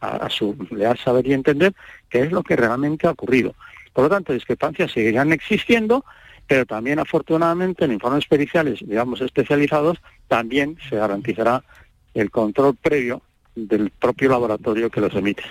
[0.01, 1.75] a, su leal saber y entender
[2.09, 3.55] qué es lo que realmente ha ocurrido.
[3.93, 6.05] Por lo tanto, discrepancias seguirán existiendo,
[6.47, 9.99] pero también afortunadamente en informes periciales, digamos, especializados,
[10.29, 11.65] también se garantizará
[12.21, 13.23] el control previo
[13.55, 15.43] del propio laboratorio que los emite.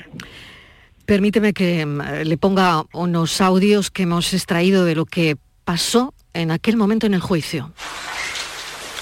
[1.06, 6.52] Permíteme que mm, le ponga unos audios que hemos extraído de lo que pasó en
[6.52, 7.72] aquel momento en el juicio.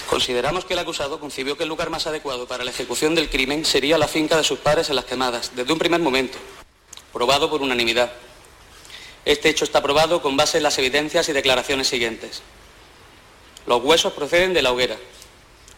[0.10, 3.66] Consideramos que el acusado concibió que el lugar más adecuado para la ejecución del crimen
[3.66, 6.38] sería la finca de sus padres en las quemadas, desde un primer momento,
[7.12, 8.12] probado por unanimidad.
[9.26, 12.44] Este hecho está probado con base en las evidencias y declaraciones siguientes.
[13.66, 14.96] Los huesos proceden de la hoguera,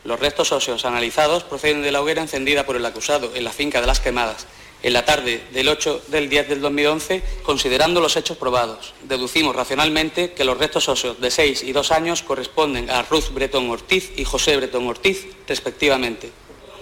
[0.03, 3.81] los restos óseos analizados proceden de la hoguera encendida por el acusado en la finca
[3.81, 4.47] de las quemadas
[4.83, 8.93] en la tarde del 8 del 10 del 2011, considerando los hechos probados.
[9.03, 13.69] Deducimos racionalmente que los restos óseos de 6 y 2 años corresponden a Ruth Bretón
[13.69, 16.31] Ortiz y José Bretón Ortiz, respectivamente.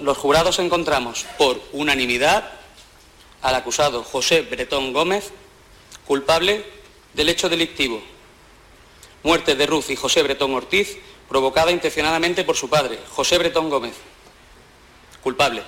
[0.02, 2.52] Los jurados encontramos por unanimidad
[3.42, 5.32] al acusado José Bretón Gómez
[6.06, 6.66] culpable
[7.14, 8.02] del hecho delictivo.
[9.24, 10.98] Muerte de Ruth y José Bretón Ortiz
[11.30, 13.96] provocada intencionadamente por su padre, José Bretón Gómez.
[15.24, 15.64] Culpable.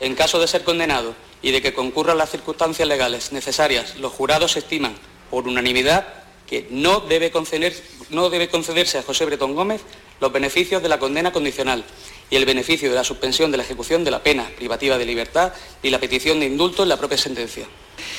[0.00, 4.56] En caso de ser condenado y de que concurran las circunstancias legales necesarias, los jurados
[4.56, 4.94] estiman
[5.30, 6.06] por unanimidad
[6.46, 9.80] que no debe, concederse a José Bretón Gómez
[10.20, 11.84] los beneficios de la condena condicional
[12.32, 15.52] y el beneficio de la suspensión de la ejecución de la pena privativa de libertad
[15.82, 17.66] y la petición de indulto en la propia sentencia.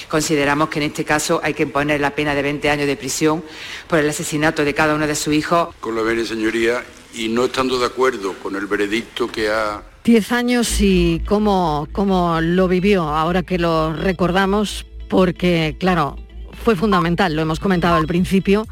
[0.07, 3.43] Consideramos que en este caso hay que imponer la pena de 20 años de prisión
[3.87, 5.69] por el asesinato de cada uno de sus hijos.
[5.79, 6.83] Con lo bene, señoría,
[7.15, 9.81] y no estando de acuerdo con el veredicto que ha...
[10.03, 16.17] Diez años y cómo, cómo lo vivió, ahora que lo recordamos, porque claro,
[16.63, 18.67] fue fundamental, lo hemos comentado al principio,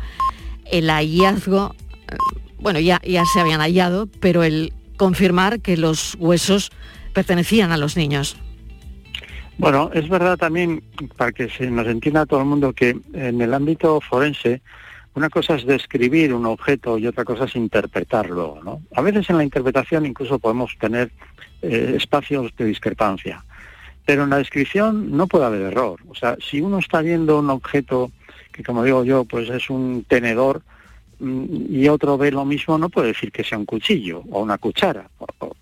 [0.66, 1.74] el hallazgo,
[2.12, 2.16] eh,
[2.60, 6.70] bueno, ya, ya se habían hallado, pero el confirmar que los huesos
[7.12, 8.38] pertenecían a los niños.
[9.58, 10.84] Bueno, es verdad también,
[11.18, 14.62] para que se nos entienda todo el mundo, que en el ámbito forense,
[15.16, 18.60] una cosa es describir un objeto y otra cosa es interpretarlo.
[18.64, 18.84] ¿no?
[18.96, 21.10] A veces en la interpretación incluso podemos tener
[21.64, 23.44] eh, espacios de discrepancia,
[24.06, 26.00] pero en la descripción no puede haber error.
[26.10, 28.12] O sea, si uno está viendo un objeto
[28.52, 30.62] que, como digo yo, pues es un tenedor,
[31.22, 35.10] y otro ve lo mismo, no puede decir que sea un cuchillo o una cuchara.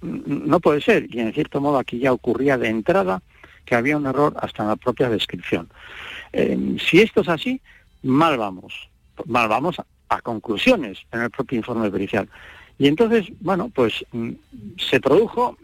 [0.02, 1.14] No puede ser.
[1.14, 3.22] Y en cierto modo aquí ya ocurría de entrada
[3.66, 5.70] que había un error hasta en la propia descripción.
[6.32, 7.62] Eh, si esto es así,
[8.04, 8.90] mal vamos,
[9.26, 12.28] mal vamos a, conclusiones en el propio informe pericial.
[12.78, 14.32] Y entonces, bueno, pues mm,
[14.78, 15.58] se produjo,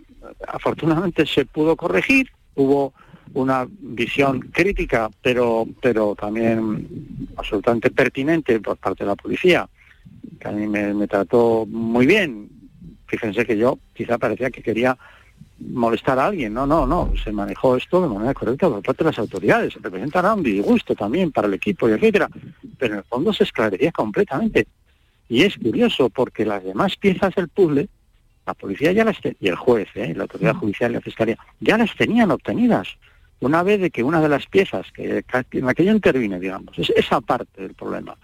[0.47, 2.93] afortunadamente se pudo corregir, hubo
[3.33, 6.87] una visión crítica, pero, pero también
[7.37, 9.67] absolutamente pertinente por parte de la policía,
[10.39, 12.49] que a mí me, me trató muy bien.
[13.07, 14.97] Fíjense que yo quizá parecía que quería
[15.59, 19.09] molestar a alguien, no, no, no, se manejó esto de manera correcta por parte de
[19.09, 22.29] las autoridades, se representará un disgusto también para el equipo y etcétera,
[22.77, 24.67] pero en el fondo se esclarecía completamente.
[25.27, 27.87] Y es curioso porque las demás piezas del puzzle,
[28.45, 30.13] la policía ya las y el juez, ¿eh?
[30.15, 32.89] la autoridad judicial y la fiscalía, ya las tenían obtenidas.
[33.39, 36.77] Una vez de que una de las piezas que, en la que yo intervine, digamos,
[36.77, 38.15] es esa parte del problema.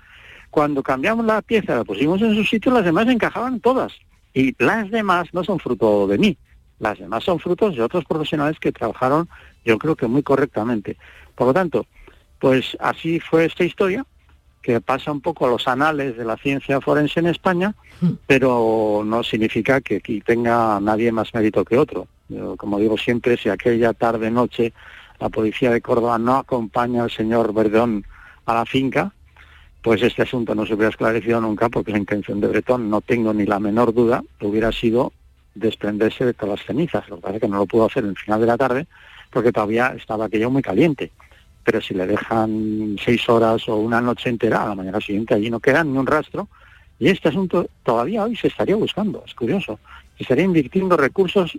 [0.52, 3.94] Cuando cambiamos la pieza, la pusimos en su sitio, las demás encajaban todas.
[4.34, 6.38] Y las demás no son fruto de mí,
[6.80, 9.28] las demás son frutos de otros profesionales que trabajaron,
[9.66, 10.98] yo creo que muy correctamente.
[11.36, 11.86] Por lo tanto,
[12.40, 14.06] pues así fue esta historia,
[14.62, 18.12] que pasa un poco a los anales de la ciencia forense en España, hmm.
[18.28, 22.08] pero no significa que aquí tenga nadie más mérito que otro.
[22.58, 24.74] como digo siempre, si aquella tarde-noche
[25.20, 28.06] la policía de Córdoba no acompaña al señor Verdón
[28.46, 29.14] a la finca,
[29.82, 33.34] pues este asunto no se hubiera esclarecido nunca porque la intención de Bretón, no tengo
[33.34, 35.12] ni la menor duda, hubiera sido
[35.56, 37.10] desprenderse de todas las cenizas.
[37.10, 38.88] Lo que pasa es que no lo pudo hacer en el final de la tarde
[39.32, 41.12] porque todavía estaba aquello muy caliente.
[41.64, 45.50] Pero si le dejan seis horas o una noche entera, a la mañana siguiente allí
[45.50, 46.48] no queda ni un rastro.
[47.00, 49.80] Y este asunto todavía hoy se estaría buscando, es curioso.
[50.18, 51.54] Se estaría invirtiendo recursos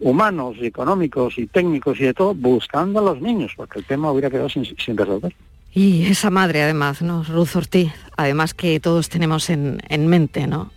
[0.00, 4.30] humanos, económicos y técnicos y de todo buscando a los niños, porque el tema hubiera
[4.30, 4.64] quedado sin,
[4.96, 5.34] resolver.
[5.72, 7.22] Y esa madre, además, ¿no?
[7.24, 10.72] Ruth Ortiz, además que todos tenemos en, mente, ¿no?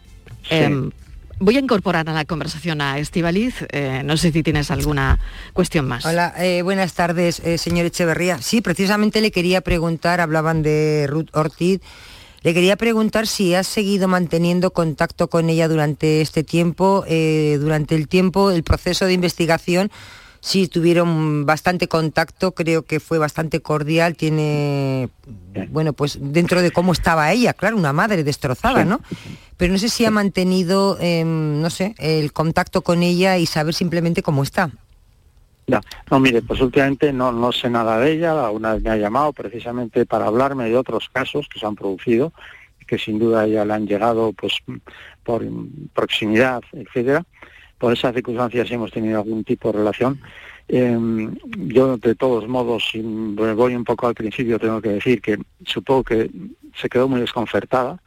[0.49, 0.91] Em,
[1.43, 3.65] Voy a incorporar a la conversación a Estivaliz.
[3.71, 5.19] Eh, no sé si tienes alguna
[5.53, 6.05] cuestión más.
[6.05, 8.39] Hola, eh, buenas tardes, eh, señor Echeverría.
[8.43, 11.81] Sí, precisamente le quería preguntar, hablaban de Ruth Ortiz,
[12.43, 18.07] le quería preguntar si has seguido manteniendo contacto con ella durante este tiempo, durante el
[18.07, 19.89] tiempo, el proceso de investigación
[20.41, 25.09] sí tuvieron bastante contacto, creo que fue bastante cordial, tiene,
[25.69, 28.99] bueno, pues dentro de cómo estaba ella, claro, una madre destrozada, ¿no?
[29.57, 33.75] Pero no sé si ha mantenido, em, no sé, el contacto con ella y saber
[33.75, 34.71] simplemente cómo está.
[35.67, 35.79] Ya.
[36.09, 39.31] No, mire, pues últimamente no, no sé nada de ella, una vez me ha llamado
[39.31, 42.33] precisamente para hablarme de otros casos que se han producido,
[42.87, 44.57] que sin duda ella le han llegado pues
[45.23, 45.45] por
[45.93, 47.23] proximidad, etcétera
[47.81, 50.21] por esas circunstancias hemos tenido algún tipo de relación.
[50.67, 56.03] Em, yo, de todos modos, voy un poco al principio, tengo que decir que supongo
[56.03, 56.29] que
[56.75, 57.99] se quedó muy desconcertada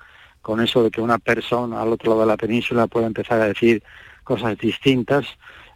[0.42, 3.48] con eso de que una persona al otro lado de la península pueda empezar a
[3.48, 3.82] decir
[4.22, 5.26] cosas distintas.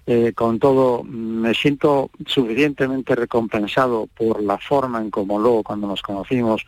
[0.06, 6.02] Eh, con todo, me siento suficientemente recompensado por la forma en como luego, cuando nos
[6.02, 6.64] conocimos,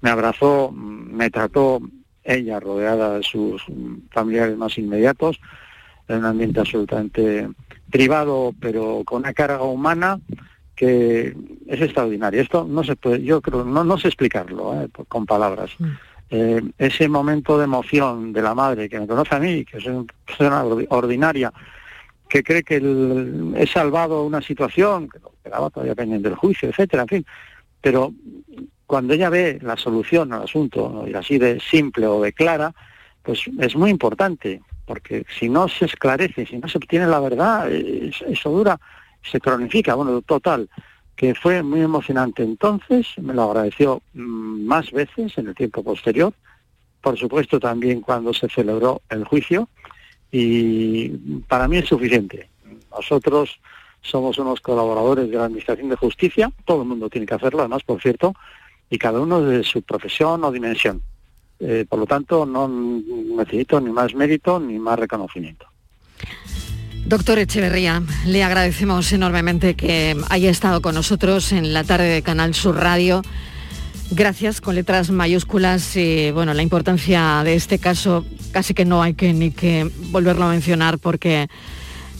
[0.00, 1.82] me abrazó, me trató
[2.24, 3.62] ella rodeada de sus
[4.10, 5.38] familiares más inmediatos,
[6.10, 7.48] en un ambiente absolutamente
[7.90, 10.20] privado, pero con una carga humana
[10.74, 11.34] que
[11.66, 12.42] es extraordinaria.
[12.42, 14.88] Esto no se puede, yo creo, no, no sé explicarlo ¿eh?
[15.08, 15.70] con palabras.
[15.78, 15.84] Mm.
[16.30, 19.86] Eh, ese momento de emoción de la madre que me conoce a mí, que es
[19.86, 21.52] una persona ordinaria,
[22.28, 22.76] que cree que
[23.56, 27.26] he salvado una situación, que quedaba todavía pendiente del juicio, etcétera, en fin.
[27.80, 28.14] Pero
[28.86, 32.72] cuando ella ve la solución al asunto, y así de simple o de clara,
[33.22, 37.70] pues es muy importante porque si no se esclarece, si no se obtiene la verdad,
[37.70, 38.76] eso dura,
[39.22, 40.68] se cronifica, bueno, total,
[41.14, 46.34] que fue muy emocionante entonces, me lo agradeció mm, más veces en el tiempo posterior,
[47.00, 49.68] por supuesto también cuando se celebró el juicio,
[50.32, 51.10] y
[51.46, 52.48] para mí es suficiente.
[52.90, 53.60] Nosotros
[54.02, 57.84] somos unos colaboradores de la Administración de Justicia, todo el mundo tiene que hacerlo, además,
[57.84, 58.34] por cierto,
[58.90, 61.00] y cada uno de su profesión o dimensión.
[61.60, 65.66] Eh, por lo tanto, no necesito ni más mérito ni más reconocimiento.
[67.06, 72.54] Doctor Echeverría, le agradecemos enormemente que haya estado con nosotros en la tarde de Canal
[72.54, 73.22] Sur Radio.
[74.12, 79.14] Gracias con letras mayúsculas y bueno, la importancia de este caso casi que no hay
[79.14, 81.48] que ni que volverlo a mencionar porque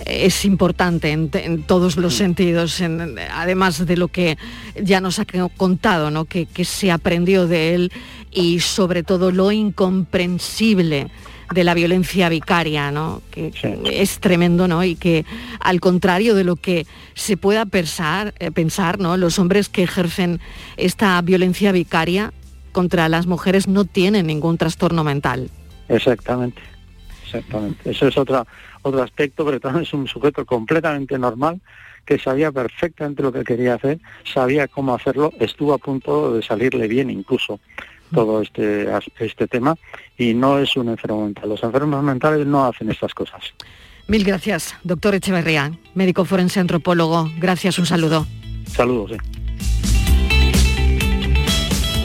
[0.06, 2.82] es importante en, todos los sentidos,
[3.32, 4.38] además de lo que
[4.80, 5.26] ya nos ha
[5.56, 6.24] contado, ¿no?
[6.24, 7.92] que, que se aprendió de él
[8.30, 11.10] y sobre todo lo incomprensible
[11.52, 13.22] de la violencia vicaria, ¿no?
[13.30, 13.52] que
[13.84, 14.84] es tremendo, ¿no?
[14.84, 15.24] Y que
[15.58, 19.16] al contrario de lo que se pueda pensar, eh, pensar, ¿no?
[19.16, 20.40] Los hombres que ejercen
[20.76, 22.32] esta violencia vicaria
[22.70, 25.50] contra las mujeres no tienen ningún trastorno mental.
[25.88, 26.62] Exactamente,
[27.24, 27.90] exactamente.
[27.90, 28.46] Eso es otra,
[28.82, 31.60] otro aspecto, pero también es un sujeto completamente normal
[32.04, 36.88] que sabía perfectamente lo que quería hacer, sabía cómo hacerlo, estuvo a punto de salirle
[36.88, 37.60] bien incluso
[38.12, 39.76] todo este, este tema
[40.18, 41.48] y no es un enfermo mental.
[41.48, 43.40] Los enfermos mentales no hacen estas cosas.
[44.08, 47.30] Mil gracias, doctor Echeverría, médico forense antropólogo.
[47.38, 48.26] Gracias, un saludo.
[48.66, 49.12] Saludos.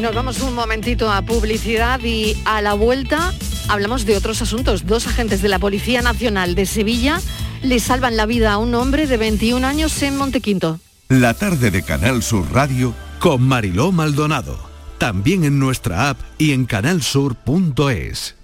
[0.01, 3.33] Nos vamos un momentito a publicidad y a la vuelta
[3.67, 4.85] hablamos de otros asuntos.
[4.85, 7.21] Dos agentes de la Policía Nacional de Sevilla
[7.61, 10.79] le salvan la vida a un hombre de 21 años en Montequinto.
[11.09, 16.65] La tarde de Canal Sur Radio con Mariló Maldonado también en nuestra app y en
[16.65, 18.35] canalsur.es.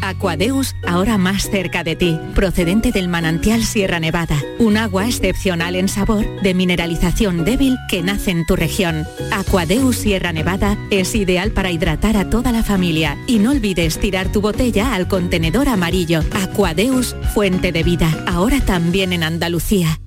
[0.00, 5.88] Aquadeus, ahora más cerca de ti, procedente del manantial Sierra Nevada, un agua excepcional en
[5.88, 9.06] sabor, de mineralización débil que nace en tu región.
[9.30, 14.32] Aquadeus Sierra Nevada es ideal para hidratar a toda la familia y no olvides tirar
[14.32, 16.20] tu botella al contenedor amarillo.
[16.32, 20.00] Aquadeus, fuente de vida, ahora también en Andalucía.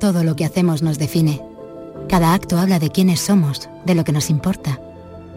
[0.00, 1.40] Todo lo que hacemos nos define
[2.08, 4.80] cada acto habla de quiénes somos, de lo que nos importa.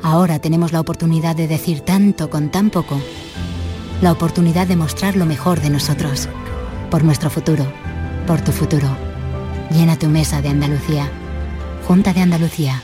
[0.01, 2.99] Ahora tenemos la oportunidad de decir tanto con tan poco.
[4.01, 6.27] La oportunidad de mostrar lo mejor de nosotros.
[6.89, 7.71] Por nuestro futuro.
[8.25, 8.87] Por tu futuro.
[9.69, 11.07] Llena tu mesa de Andalucía.
[11.87, 12.81] Junta de Andalucía.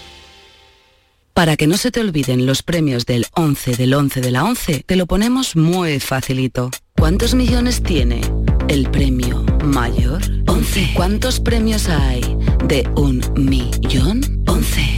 [1.33, 4.83] Para que no se te olviden los premios del 11 del 11 de la 11,
[4.85, 6.69] te lo ponemos muy facilito.
[6.95, 8.21] ¿Cuántos millones tiene
[8.67, 10.21] el premio mayor?
[10.47, 10.91] 11.
[10.93, 12.21] ¿Cuántos premios hay
[12.67, 14.43] de un millón?
[14.47, 14.96] 11.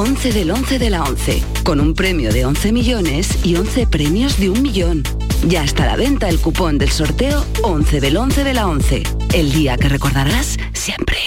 [0.00, 4.40] 11 del 11 de la 11, con un premio de 11 millones y 11 premios
[4.40, 5.02] de un millón.
[5.46, 9.02] Ya está a la venta el cupón del sorteo 11 del 11 de la 11,
[9.34, 11.18] el día que recordarás siempre.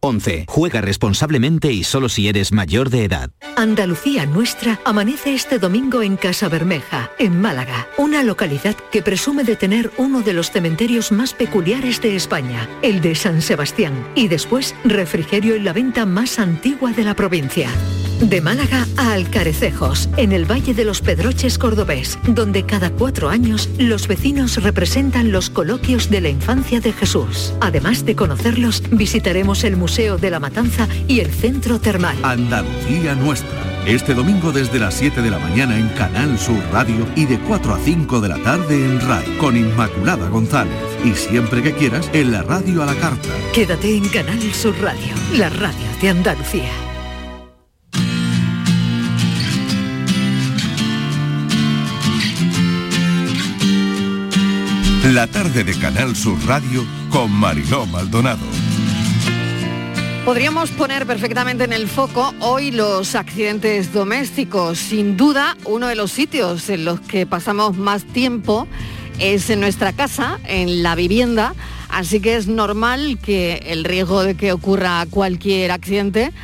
[0.00, 0.46] 11.
[0.48, 3.30] Juega responsablemente y solo si eres mayor de edad.
[3.56, 9.54] Andalucía Nuestra amanece este domingo en Casa Bermeja, en Málaga, una localidad que presume de
[9.54, 14.74] tener uno de los cementerios más peculiares de España, el de San Sebastián, y después
[14.84, 17.70] refrigerio en la venta más antigua de la provincia.
[18.20, 23.68] De Málaga a Alcarecejos, en el Valle de los Pedroches cordobés, donde cada cuatro años
[23.78, 27.54] los vecinos representan los coloquios de la infancia de Jesús.
[27.60, 32.16] Además de conocerlos, visitaremos el Museo de la Matanza y el Centro Termal.
[32.24, 33.68] Andalucía Nuestra.
[33.86, 37.72] Este domingo desde las 7 de la mañana en Canal Sur Radio y de 4
[37.72, 40.74] a 5 de la tarde en RAI con Inmaculada González.
[41.04, 43.28] Y siempre que quieras en la radio a la carta.
[43.54, 46.87] Quédate en Canal Sur Radio, la radio de Andalucía.
[55.14, 58.44] La tarde de Canal Sur Radio con Mariló Maldonado.
[60.26, 64.76] Podríamos poner perfectamente en el foco hoy los accidentes domésticos.
[64.76, 68.68] Sin duda, uno de los sitios en los que pasamos más tiempo
[69.18, 71.54] es en nuestra casa, en la vivienda,
[71.88, 76.34] así que es normal que el riesgo de que ocurra cualquier accidente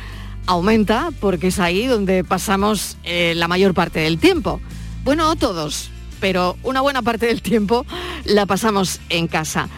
[0.47, 4.59] aumenta porque es ahí donde pasamos eh, la mayor parte del tiempo.
[5.03, 5.91] Bueno, todos,
[6.25, 7.85] pero una buena parte del tiempo
[8.23, 9.69] la pasamos en casa.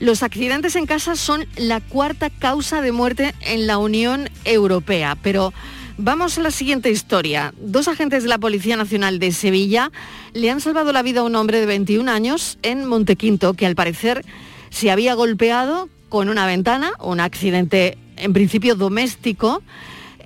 [0.00, 5.54] Los accidentes en casa son la cuarta causa de muerte en la Unión Europea, pero
[5.98, 7.54] vamos a la siguiente historia.
[7.56, 9.92] Dos agentes de la Policía Nacional de Sevilla
[10.32, 13.76] le han salvado la vida a un hombre de 21 años en Montequinto que al
[13.76, 14.24] parecer
[14.70, 19.62] se había golpeado con una ventana, un accidente en principio doméstico,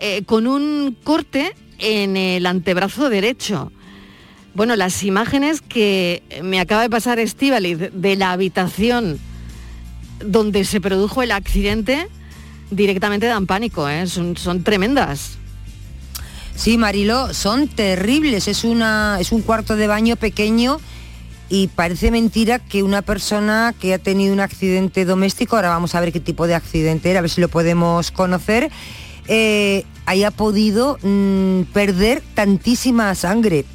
[0.01, 3.73] eh, con un corte en el antebrazo derecho.
[4.57, 9.19] Bueno, las imágenes que me acaba de pasar Estivaliz de la habitación
[10.25, 12.09] donde se produjo el accidente
[12.71, 14.07] directamente dan pánico, ¿eh?
[14.07, 14.35] son,
[14.65, 15.37] tremendas.
[16.55, 18.49] Sí, Marilo, son terribles.
[18.49, 20.81] Es, una, es un cuarto de baño pequeño
[21.51, 26.01] y parece mentira que una persona que ha tenido un accidente doméstico, ahora vamos a
[26.01, 28.71] ver qué tipo de accidente era, a ver si lo podemos conocer,
[29.29, 33.67] eh, haya podido mm, perder tantísima sangre.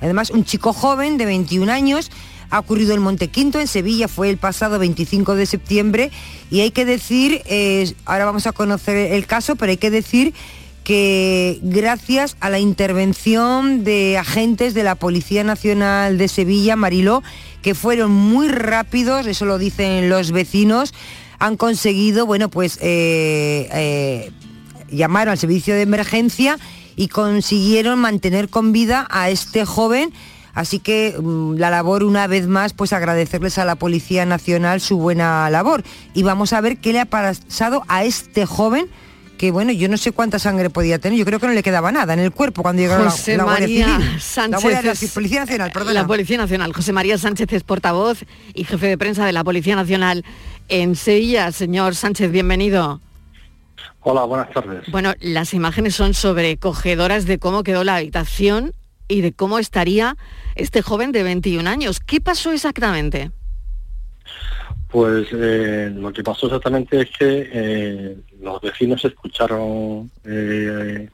[0.00, 2.10] Además, un chico joven de 21 años
[2.50, 6.10] ha ocurrido en Montequinto, en Sevilla, fue el pasado 25 de septiembre
[6.50, 10.34] y hay que decir, eh, ahora vamos a conocer el caso, pero hay que decir
[10.82, 17.22] que gracias a la intervención de agentes de la Policía Nacional de Sevilla, Mariló,
[17.62, 20.92] que fueron muy rápidos, eso lo dicen los vecinos,
[21.38, 24.32] han conseguido, bueno, pues eh, eh,
[24.90, 26.58] llamaron al servicio de emergencia
[27.00, 30.12] y consiguieron mantener con vida a este joven.
[30.52, 34.98] Así que mm, la labor una vez más, pues agradecerles a la Policía Nacional su
[34.98, 35.82] buena labor.
[36.12, 38.86] Y vamos a ver qué le ha pasado a este joven
[39.38, 41.90] que bueno, yo no sé cuánta sangre podía tener, yo creo que no le quedaba
[41.90, 44.20] nada en el cuerpo cuando llegó la, la Guardia Civil.
[44.20, 45.72] Sánchez la, Policía Nacional.
[45.94, 46.72] La Policía Nacional.
[46.74, 50.26] José María Sánchez es portavoz y jefe de prensa de la Policía Nacional
[50.68, 51.50] en Sevilla.
[51.50, 53.00] Señor Sánchez, bienvenido.
[54.02, 54.90] Hola, buenas tardes.
[54.90, 58.72] Bueno, las imágenes son sobrecogedoras de cómo quedó la habitación
[59.08, 60.16] y de cómo estaría
[60.54, 62.00] este joven de 21 años.
[62.00, 63.30] ¿Qué pasó exactamente?
[64.88, 71.08] Pues eh, lo que pasó exactamente es que eh, los vecinos escucharon eh,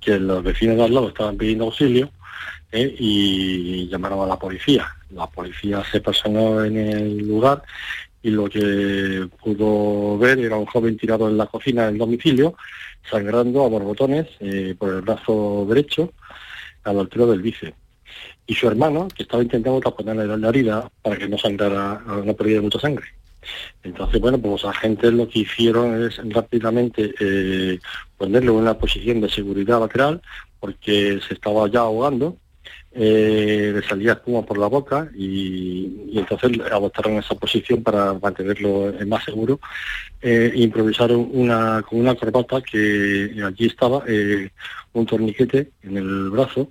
[0.00, 2.10] que los vecinos de al lado estaban pidiendo auxilio
[2.76, 4.88] y llamaron a la policía.
[5.10, 7.62] La policía se personó en el lugar
[8.24, 12.56] y lo que pudo ver era un joven tirado en la cocina del domicilio,
[13.08, 14.26] sangrando a borbotones
[14.76, 16.12] por el brazo derecho
[16.82, 17.76] a la altura del bíceps
[18.46, 22.62] y su hermano, que estaba intentando taponarle la herida para que no sangrara, no perdiera
[22.62, 23.06] mucha sangre.
[23.82, 27.78] Entonces, bueno, pues los agentes lo que hicieron es rápidamente eh,
[28.16, 30.20] ponerlo en una posición de seguridad lateral,
[30.60, 32.36] porque se estaba ya ahogando,
[32.94, 39.24] eh, le salía espuma por la boca y, entonces adoptaron esa posición para mantenerlo más
[39.24, 39.60] seguro.
[40.22, 44.04] Eh, improvisaron una, con una corbata que allí estaba,
[44.92, 46.70] un torniquete en el brazo,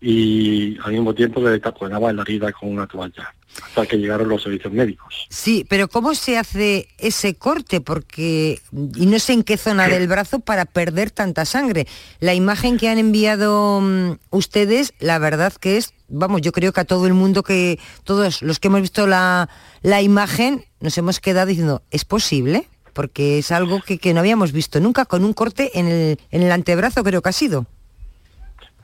[0.00, 3.32] y al mismo tiempo le taponaba la herida con una toalla
[3.62, 5.26] hasta que llegaron los servicios médicos.
[5.28, 7.80] Sí, pero ¿cómo se hace ese corte?
[7.80, 11.86] Porque, y no sé en qué zona del brazo para perder tanta sangre.
[12.20, 16.80] La imagen que han enviado mm, ustedes, la verdad que es, vamos, yo creo que
[16.80, 19.48] a todo el mundo que, todos los que hemos visto la,
[19.82, 22.68] la imagen, nos hemos quedado diciendo, ¿es posible?
[22.92, 26.42] Porque es algo que, que no habíamos visto nunca, con un corte en el, en
[26.42, 27.66] el antebrazo creo que ha sido.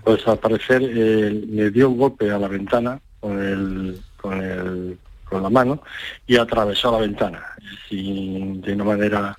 [0.04, 4.98] Pues al parecer eh, le dio un golpe a la ventana con, el, con, el,
[5.24, 5.82] con la mano
[6.26, 7.44] y atravesó la ventana
[7.88, 9.36] sin, de una manera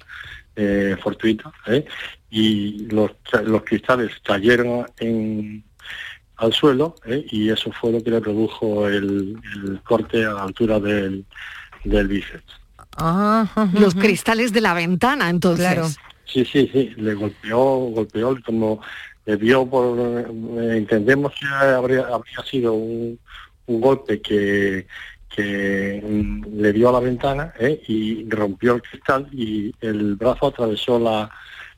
[0.55, 1.51] eh, fortuita.
[1.67, 1.85] ¿eh?
[2.29, 3.11] Y los,
[3.43, 5.63] los cristales cayeron en,
[6.37, 9.39] al suelo y eso fue lo que le produjo el,
[9.83, 11.25] corte a la altura del,
[11.83, 12.59] del bíceps.
[13.73, 15.99] los cristales de la ventana, entonces.
[16.25, 17.57] Sí, sí, sí, le golpeó,
[17.93, 18.81] golpeó como
[19.25, 23.19] vio por, eh, entendemos que habría, habría sido un,
[23.79, 24.87] golpe que,
[25.33, 27.81] que le dio a la ventana ¿eh?
[27.87, 31.29] y rompió el cristal y el brazo atravesó la,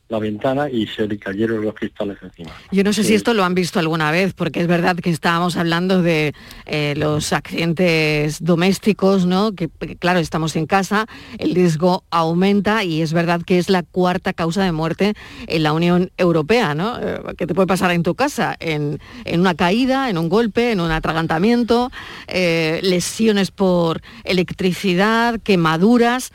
[0.10, 2.52] la ventana y se le cayeron los cristales encima.
[2.72, 5.56] Yo no sé si esto lo han visto alguna vez, porque es verdad que estábamos
[5.56, 6.34] hablando de
[6.66, 9.54] eh, los accidentes domésticos, ¿no?
[9.54, 11.08] Que, claro, estamos en casa,
[11.40, 15.14] el riesgo aumenta y es verdad que es la cuarta causa de muerte
[15.48, 17.00] en la Unión Europea, ¿no?
[17.00, 18.56] Eh, ¿Qué te puede pasar en tu casa?
[18.60, 19.00] En,
[19.34, 21.92] una caída, en un golpe, en un atragantamiento,
[22.28, 26.32] eh, lesiones por electricidad, quemaduras.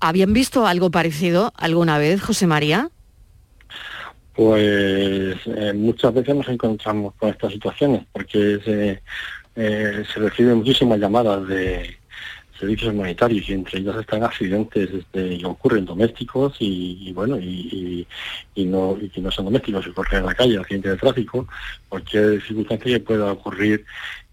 [0.00, 2.90] ¿Habían visto algo parecido alguna vez, José María?
[4.34, 9.02] Pues eh, muchas veces nos encontramos con estas situaciones porque se,
[9.56, 11.99] eh, se reciben muchísimas llamadas de
[12.60, 18.06] servicios humanitarios y entre ellas están accidentes este, que ocurren domésticos y, bueno y,
[18.56, 21.48] no y que no son domésticos y ocurren en la calle accidentes de tráfico
[21.88, 23.84] cualquier circunstancia que pueda ocurrir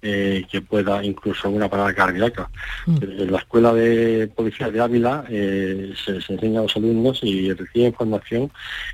[0.01, 2.49] eh, que pueda incluso una parada cardíaca.
[2.85, 2.97] Mm.
[3.01, 7.95] En la escuela de policía de Ávila eh, se, enseña a los alumnos y reciben
[7.95, 8.51] formación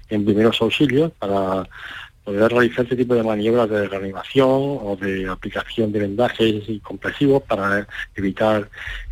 [0.09, 1.67] en primeros auxilios para
[2.23, 7.43] poder realizar este tipo de maniobras de reanimación o de aplicación de vendajes y compresivos
[7.43, 8.69] para evitar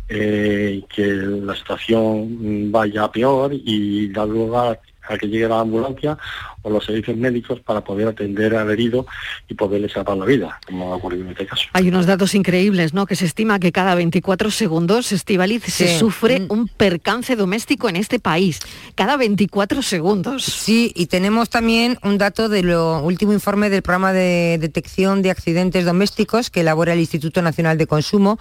[0.08, 6.16] eh, que la situación vaya a peor y dar lugar a que llegue la ambulancia
[6.62, 9.06] o los servicios médicos para poder atender al herido
[9.48, 11.64] y poderle salvar la vida, como ha ocurrido en este caso.
[11.72, 13.06] Hay unos datos increíbles, ¿no?
[13.06, 16.46] Que se estima que cada 24 segundos, Estivaliz, se sufre mm.
[16.50, 18.60] un percance doméstico en este país.
[18.94, 20.44] Cada 24 segundos.
[20.44, 25.84] Sí, y tenemos también un dato del último informe del programa de detección de accidentes
[25.84, 28.38] domésticos que elabora el Instituto Nacional de Consumo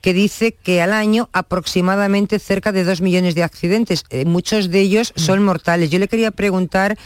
[0.00, 4.80] que dice que al año aproximadamente cerca de dos millones de accidentes, eh, muchos de
[4.80, 5.90] ellos son mortales.
[5.90, 6.96] Yo le quería preguntar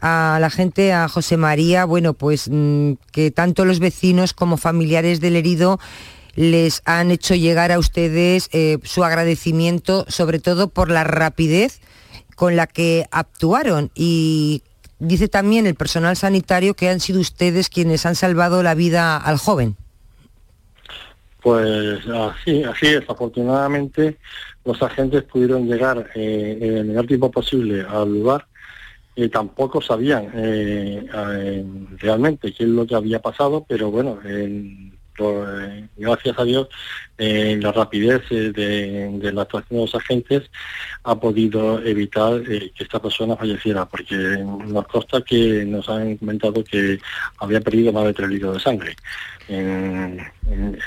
[0.00, 5.20] a la gente, a José María, bueno, pues mm, que tanto los vecinos como familiares
[5.20, 5.78] del herido
[6.34, 11.80] les han hecho llegar a ustedes eh, su agradecimiento, sobre todo por la rapidez
[12.34, 14.62] con la que actuaron y
[14.98, 19.38] dice también el personal sanitario que han sido ustedes quienes han salvado la vida al
[19.38, 19.76] joven.
[21.42, 23.02] Pues así, así es.
[23.08, 24.18] Afortunadamente
[24.64, 28.46] los agentes pudieron llegar eh, en el menor tiempo posible al lugar
[29.14, 31.04] y tampoco sabían eh,
[31.98, 34.18] realmente qué es lo que había pasado, pero bueno,
[35.30, 36.68] eh, gracias a Dios,
[37.18, 40.50] eh, la rapidez eh, de, la actuación de los agentes
[41.04, 46.98] ha podido evitar que esta persona falleciera, porque nos consta que nos han comentado que
[47.38, 48.96] había perdido más de tres litros de sangre
[49.48, 50.18] en,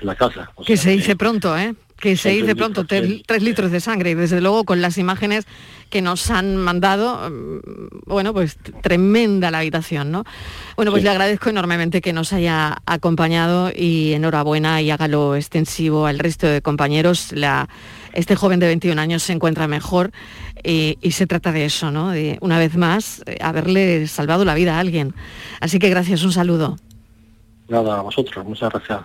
[0.01, 0.51] la casa.
[0.65, 1.73] que se dice pronto, ¿eh?
[1.99, 5.45] Que se dice pronto, tres, litros de sangre y desde luego con las imágenes
[5.89, 10.23] que nos han mandado, mm, bueno, pues tremenda la habitación, ¿no?
[10.75, 16.19] Bueno, pues le agradezco enormemente que nos haya acompañado y enhorabuena y hágalo extensivo al
[16.19, 17.31] resto de compañeros.
[17.31, 17.69] La,
[18.13, 20.11] este joven de 21 años se encuentra mejor
[20.63, 22.11] y, y, se trata de eso, ¿no?
[22.11, 25.13] De una vez más eh, haberle salvado la vida a alguien.
[25.61, 26.77] Así que gracias, un saludo.
[27.67, 29.01] Nada, a vosotros, muchas gracias.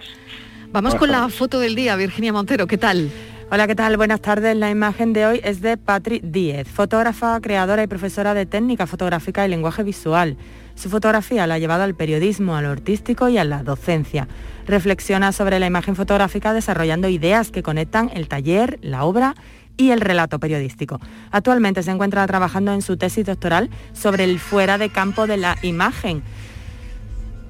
[0.72, 3.10] Vamos con la foto del día, Virginia Montero, ¿qué tal?
[3.50, 3.96] Hola, ¿qué tal?
[3.96, 4.56] Buenas tardes.
[4.56, 9.44] La imagen de hoy es de Patri Díez, fotógrafa, creadora y profesora de técnica fotográfica
[9.44, 10.36] y lenguaje visual.
[10.76, 14.28] Su fotografía la ha llevado al periodismo, a lo artístico y a la docencia.
[14.68, 19.34] Reflexiona sobre la imagen fotográfica desarrollando ideas que conectan el taller, la obra
[19.76, 21.00] y el relato periodístico.
[21.32, 25.56] Actualmente se encuentra trabajando en su tesis doctoral sobre el fuera de campo de la
[25.62, 26.22] imagen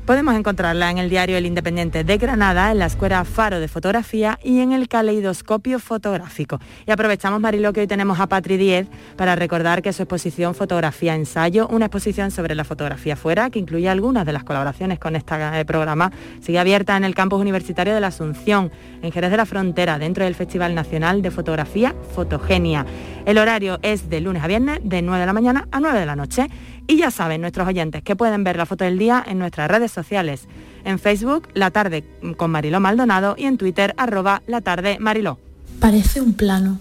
[0.06, 4.40] Podemos encontrarla en el diario El Independiente de Granada, en la Escuela Faro de Fotografía
[4.42, 6.58] y en el Caleidoscopio Fotográfico.
[6.84, 11.14] Y aprovechamos, Marilo, que hoy tenemos a Patri Diez para recordar que su exposición Fotografía
[11.14, 15.64] Ensayo, una exposición sobre la fotografía fuera, que incluye algunas de las colaboraciones con este
[15.64, 18.72] programa, sigue abierta en el campus universitario de la Asunción,
[19.02, 22.84] en Jerez de la Frontera, dentro del Festival Nacional de Fotografía Fotogenia.
[23.26, 26.06] El horario es de lunes a viernes, de 9 de la mañana a 9 de
[26.06, 26.48] la noche.
[26.90, 29.92] Y ya saben nuestros oyentes que pueden ver la foto del día en nuestras redes
[29.92, 30.48] sociales.
[30.84, 32.02] En Facebook, La Tarde
[32.36, 35.38] con Mariló Maldonado y en Twitter, arroba La Tarde Mariló.
[35.78, 36.80] Parece un plano.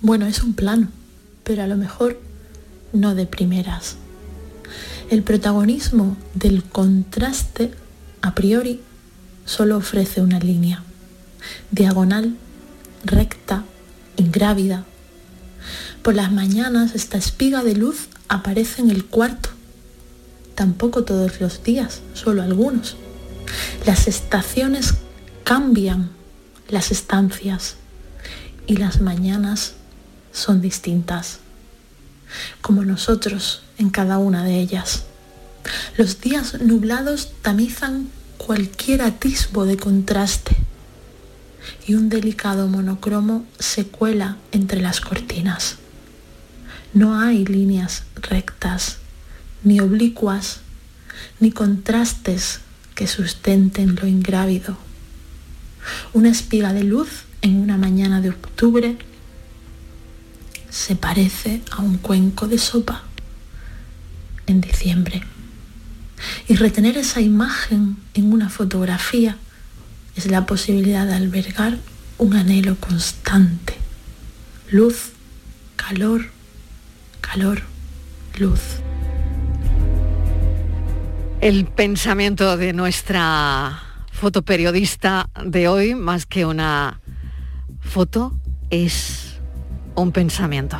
[0.00, 0.90] Bueno, es un plano,
[1.42, 2.20] pero a lo mejor
[2.92, 3.96] no de primeras.
[5.10, 7.72] El protagonismo del contraste,
[8.22, 8.80] a priori,
[9.44, 10.84] solo ofrece una línea.
[11.72, 12.36] Diagonal,
[13.04, 13.64] recta,
[14.18, 14.84] ingrávida.
[16.02, 19.50] Por las mañanas esta espiga de luz aparece en el cuarto.
[20.54, 22.96] Tampoco todos los días, solo algunos.
[23.84, 24.94] Las estaciones
[25.44, 26.10] cambian
[26.68, 27.76] las estancias
[28.66, 29.74] y las mañanas
[30.32, 31.38] son distintas,
[32.60, 35.04] como nosotros en cada una de ellas.
[35.96, 38.08] Los días nublados tamizan
[38.38, 40.56] cualquier atisbo de contraste
[41.86, 45.76] y un delicado monocromo se cuela entre las cortinas.
[46.96, 48.96] No hay líneas rectas,
[49.62, 50.60] ni oblicuas,
[51.40, 52.60] ni contrastes
[52.94, 54.78] que sustenten lo ingrávido.
[56.14, 58.96] Una espiga de luz en una mañana de octubre
[60.70, 63.02] se parece a un cuenco de sopa
[64.46, 65.22] en diciembre.
[66.48, 69.36] Y retener esa imagen en una fotografía
[70.16, 71.76] es la posibilidad de albergar
[72.16, 73.74] un anhelo constante.
[74.70, 75.10] Luz,
[75.76, 76.34] calor,
[77.26, 77.62] calor,
[78.38, 78.60] luz.
[81.40, 87.00] El pensamiento de nuestra fotoperiodista de hoy, más que una
[87.80, 88.34] foto,
[88.70, 89.38] es
[89.94, 90.78] un pensamiento.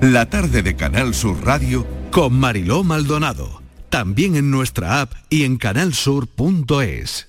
[0.00, 3.60] La tarde de Canal Sur Radio con Mariló Maldonado.
[3.90, 7.28] También en nuestra app y en canalsur.es.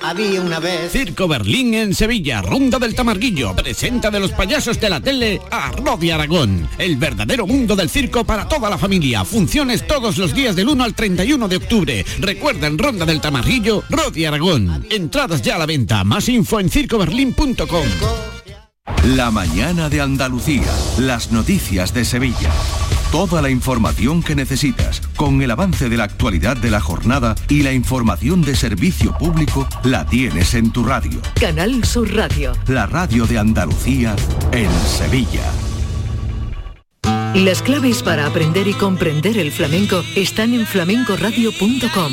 [0.00, 0.92] Había una vez.
[0.92, 3.54] Circo Berlín en Sevilla, Ronda del Tamarguillo.
[3.56, 6.68] Presenta de los payasos de la tele a Rodi Aragón.
[6.78, 9.24] El verdadero mundo del circo para toda la familia.
[9.24, 12.04] Funciones todos los días del 1 al 31 de octubre.
[12.20, 14.86] Recuerda en Ronda del Tamarguillo, Rodi Aragón.
[14.90, 16.04] Entradas ya a la venta.
[16.04, 17.86] Más info en circoberlín.com.
[19.16, 20.72] La mañana de Andalucía.
[20.98, 22.50] Las noticias de Sevilla.
[23.10, 27.62] Toda la información que necesitas, con el avance de la actualidad de la jornada y
[27.62, 31.18] la información de servicio público, la tienes en tu radio.
[31.40, 32.52] Canal Sur Radio.
[32.66, 34.14] La radio de Andalucía
[34.52, 35.50] en Sevilla.
[37.34, 42.12] Las claves para aprender y comprender el flamenco están en flamencoradio.com.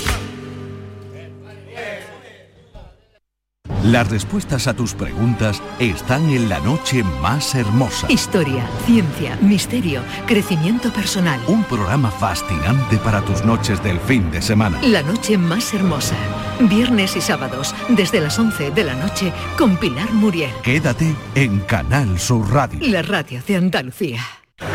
[3.83, 8.05] Las respuestas a tus preguntas están en la noche más hermosa.
[8.11, 11.39] Historia, ciencia, misterio, crecimiento personal.
[11.47, 14.79] Un programa fascinante para tus noches del fin de semana.
[14.83, 16.15] La noche más hermosa.
[16.59, 20.51] Viernes y sábados, desde las 11 de la noche, con Pilar Muriel.
[20.61, 22.79] Quédate en Canal Sur Radio.
[22.83, 24.21] La radio de Andalucía.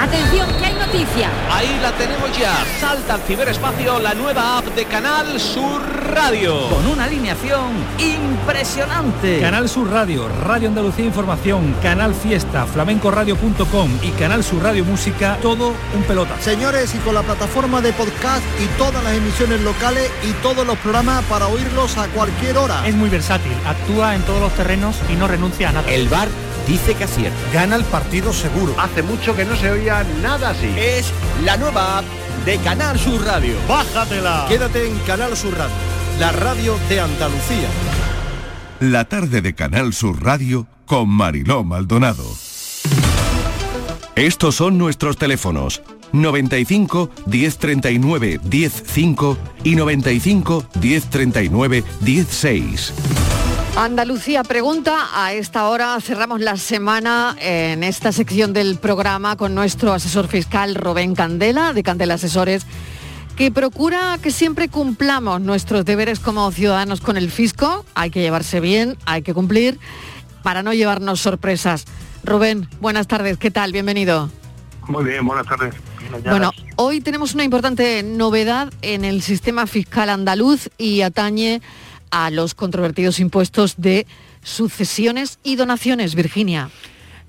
[0.00, 1.30] Atención, que hay noticia.
[1.48, 2.56] Ahí la tenemos ya.
[2.80, 6.68] Salta al ciberespacio la nueva app de Canal Sur Radio.
[6.68, 9.40] Con una alineación impresionante.
[9.40, 15.72] Canal Sur Radio, Radio Andalucía Información, Canal Fiesta, flamencoradio.com y Canal Sur Radio Música, todo
[15.94, 16.40] un pelota.
[16.40, 20.78] Señores, y con la plataforma de podcast y todas las emisiones locales y todos los
[20.78, 22.86] programas para oírlos a cualquier hora.
[22.86, 25.90] Es muy versátil, actúa en todos los terrenos y no renuncia a nada.
[25.90, 26.28] El bar
[26.66, 27.38] dice que acierta.
[27.52, 28.74] Gana el partido seguro.
[28.78, 30.72] Hace mucho que no se oía nada así.
[30.76, 31.12] Es
[31.44, 32.04] la nueva app
[32.44, 33.56] de Canal Sur Radio.
[33.68, 34.46] Bájatela.
[34.48, 35.74] Quédate en Canal Sur Radio,
[36.18, 37.68] la radio de Andalucía.
[38.80, 42.24] La tarde de Canal Sur Radio con Mariló Maldonado.
[44.14, 52.94] Estos son nuestros teléfonos 95 1039 105 y 95 1039 16.
[53.76, 59.92] Andalucía pregunta, a esta hora cerramos la semana en esta sección del programa con nuestro
[59.92, 62.66] asesor fiscal Rubén Candela, de Candela Asesores,
[63.36, 68.60] que procura que siempre cumplamos nuestros deberes como ciudadanos con el fisco, hay que llevarse
[68.60, 69.78] bien, hay que cumplir,
[70.42, 71.84] para no llevarnos sorpresas.
[72.24, 73.72] Rubén, buenas tardes, ¿qué tal?
[73.72, 74.30] Bienvenido.
[74.88, 75.74] Muy bien, buenas tardes.
[76.24, 81.60] Bueno, hoy tenemos una importante novedad en el sistema fiscal andaluz y atañe
[82.10, 84.06] a los controvertidos impuestos de
[84.42, 86.70] sucesiones y donaciones, Virginia.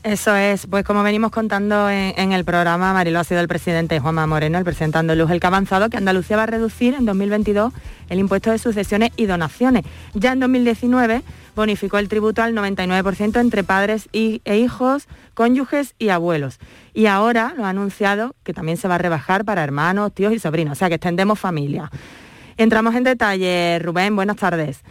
[0.03, 4.25] Eso es, pues como venimos contando en, el programa, Marilo ha sido el presidente Juanma
[4.25, 7.73] Moreno, el presidente andaluz, el que ha avanzado que Andalucía va a reducir en 2022
[8.09, 9.83] el impuesto de sucesiones y donaciones.
[10.13, 11.23] Ya en 2019
[11.55, 16.59] bonificó el tributo al 99% entre padres e hijos, cónyuges y abuelos.
[16.93, 20.39] Y ahora lo ha anunciado que también se va a rebajar para hermanos, tíos y
[20.39, 21.91] sobrinos, o sea que extendemos familia.
[22.55, 24.83] Entramos en detalle, Rubén, buenas tardes.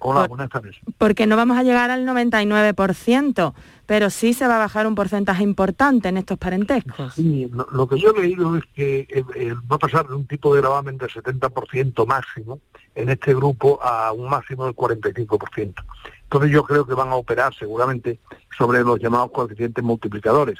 [0.00, 0.76] Hola, buenas tardes.
[0.98, 3.54] Porque no vamos a llegar al 99%,
[3.86, 7.14] pero sí se va a bajar un porcentaje importante en estos parentescos.
[7.14, 10.26] Sí, lo, que yo he leído es que eh, eh, va a pasar de un
[10.26, 12.60] tipo de gravamen del 70% máximo
[12.94, 15.74] en este grupo a un máximo del 45%.
[16.22, 18.20] Entonces yo creo que van a operar seguramente
[18.56, 20.58] sobre los llamados coeficientes multiplicadores.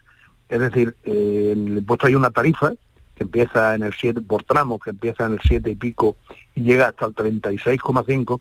[0.48, 2.72] Es decir, eh, en el impuesto hay una tarifa
[3.14, 6.16] que empieza en el 7 por tramos, que empieza en el 7 y pico
[6.54, 8.40] y llega hasta el 36,5,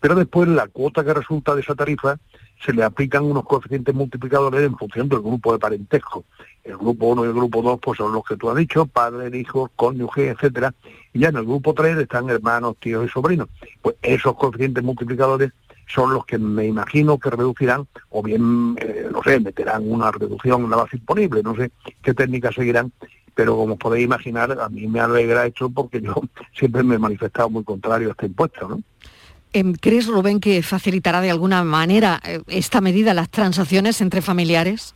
[0.00, 2.18] pero después la cuota que resulta de esa tarifa
[2.64, 6.24] se le aplican unos coeficientes multiplicadores en función del grupo de parentesco.
[6.64, 9.36] El grupo 1 y el grupo 2 pues son los que tú has dicho, padre,
[9.38, 10.74] hijo, cónyuge, etcétera,
[11.12, 13.48] y ya en el grupo 3 están hermanos, tíos y sobrinos.
[13.80, 15.52] Pues esos coeficientes multiplicadores
[15.86, 20.64] son los que me imagino que reducirán, o bien, eh, no sé, meterán una reducción
[20.64, 21.70] en la base imponible, no sé
[22.02, 22.92] qué técnicas seguirán,
[23.34, 26.14] pero como podéis imaginar, a mí me alegra esto porque yo
[26.54, 28.82] siempre me he manifestado muy contrario a este impuesto, ¿no?
[29.52, 34.94] Em, ¿Crees, Rubén, que facilitará de alguna manera eh, esta medida las transacciones entre familiares?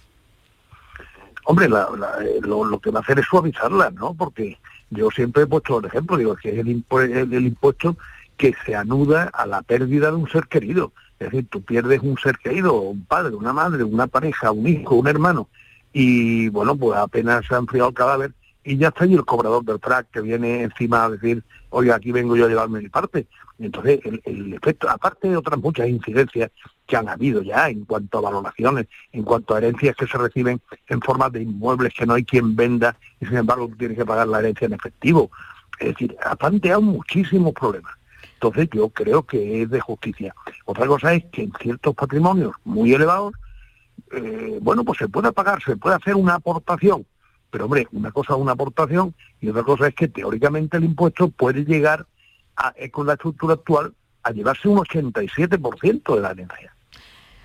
[1.45, 4.15] Hombre, eh, lo, que va a hacer es suavizarlas, ¿no?
[4.15, 4.59] Porque
[4.91, 6.85] yo siempre he puesto el ejemplo, digo, que es el,
[7.33, 7.97] el, impuesto
[8.37, 10.93] que se anuda a la pérdida de un ser querido.
[11.19, 14.95] Es decir, tú pierdes un ser querido, un padre, una madre, una pareja, un hijo,
[14.95, 15.49] un hermano,
[15.93, 18.33] y bueno, pues apenas se ha enfriado el cadáver
[18.65, 21.45] y ya está ahí el cobrador del track que viene encima a decir,
[21.75, 23.27] oye, aquí vengo yo a llevarme mi parte.
[23.59, 26.51] Entonces, el, efecto, aparte de otras muchas incidencias
[26.87, 30.61] que han habido ya en cuanto a valoraciones, en cuanto a herencias que se reciben
[30.89, 34.29] en forma de inmuebles que no hay quien venda y sin embargo tienes que pagar
[34.29, 35.31] la herencia en efectivo.
[35.81, 37.93] Es decir, ha planteado muchísimos problemas.
[38.35, 40.35] Entonces yo creo que es de justicia.
[40.67, 43.35] Otra cosa es que en ciertos patrimonios muy elevados,
[44.13, 47.05] eh, bueno, pues se puede pagar, se puede hacer una aportación.
[47.55, 51.29] Pero hombre, una cosa es una aportación y otra cosa es que teóricamente el impuesto
[51.29, 52.05] puede llegar
[52.57, 53.95] a, con la estructura actual
[54.25, 56.75] a llevarse un 87% de la herencia,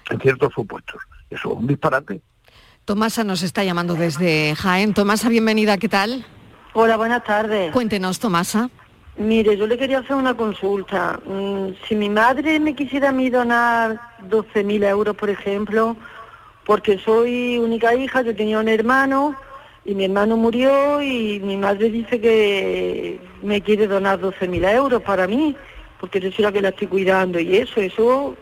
[0.10, 0.99] en ciertos supuestos.
[1.30, 2.22] Eso es un disparate.
[2.86, 4.95] Tomasa nos está llamando desde Jaén.
[4.95, 6.26] Tomasa, bienvenida, ¿qué tal?
[6.74, 7.72] Hola, buenas tardes.
[7.72, 8.72] Cuéntenos, Tomasa.
[9.16, 11.20] Mire, yo le quería hacer una consulta.
[11.24, 15.95] Mm, si mi madre me quisiera a mí donar 12.000 euros, por ejemplo,
[16.66, 19.36] porque soy única hija, yo tenía un hermano
[19.86, 25.28] y mi hermano murió y mi madre dice que me quiere donar 12.000 euros para
[25.28, 25.56] mí,
[26.00, 28.36] porque yo soy la que la estoy cuidando y eso, eso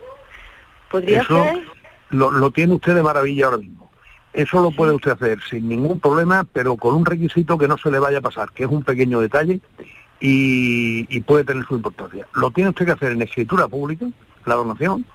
[0.89, 1.63] podría ser.
[2.09, 3.91] Lo, lo tiene usted de maravilla ahora mismo.
[4.33, 7.89] Eso lo puede usted hacer sin ningún problema, pero con un requisito que no se
[7.89, 9.61] le vaya a pasar, que es un pequeño detalle
[10.19, 12.27] y, puede tener su importancia.
[12.33, 14.05] Lo tiene usted que hacer en escritura pública,
[14.45, 15.05] la donación,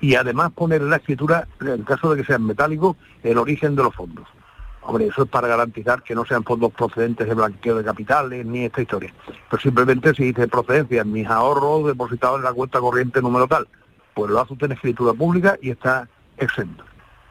[0.00, 3.74] y además poner en la escritura, en el caso de que sean metálicos, el origen
[3.76, 4.26] de los fondos.
[4.86, 8.66] Hombre, eso es para garantizar que no sean fondos procedentes de blanqueo de capitales ni
[8.66, 9.12] esta historia.
[9.50, 13.66] Pero simplemente si dice procedencia, mis ahorros depositados en la cuenta corriente número tal,
[14.14, 16.84] pues lo hace usted en escritura pública y está exento.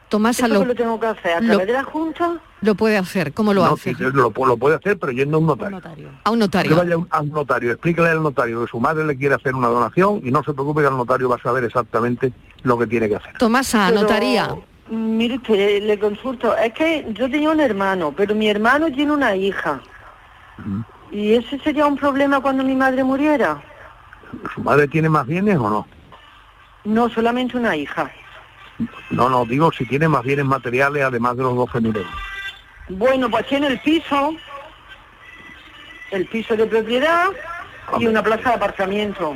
[0.10, 1.38] Tomás, lo, lo tengo que hacer?
[1.38, 2.40] ¿A través de la Junta?
[2.62, 3.96] Lo puede hacer, ¿cómo lo hace?
[3.96, 5.82] Sí, lo, lo, puede hacer, pero yendo a un notario.
[6.24, 6.70] A un notario.
[6.70, 9.68] Que vaya a un notario, explíquele al notario que su madre le quiere hacer una
[9.68, 12.34] donación y no se preocupe que el notario va a saber exactamente
[12.64, 13.38] lo que tiene que hacer.
[13.38, 14.56] Tomás, a notaría.
[14.90, 19.36] Mire usted, le consulto, es que yo tenía un hermano, pero mi hermano tiene una
[19.36, 19.82] hija.
[21.12, 23.62] ¿Y ese sería un problema cuando mi madre muriera?
[24.54, 25.88] ¿Su madre tiene más bienes o no?
[26.84, 28.12] No, solamente una hija.
[29.10, 32.12] No, no, digo si tiene más bienes materiales además de los 12.000 euros.
[32.90, 34.36] Bueno, pues tiene el piso,
[36.12, 37.30] el piso de propiedad
[37.98, 39.36] y una plaza de aparcamiento.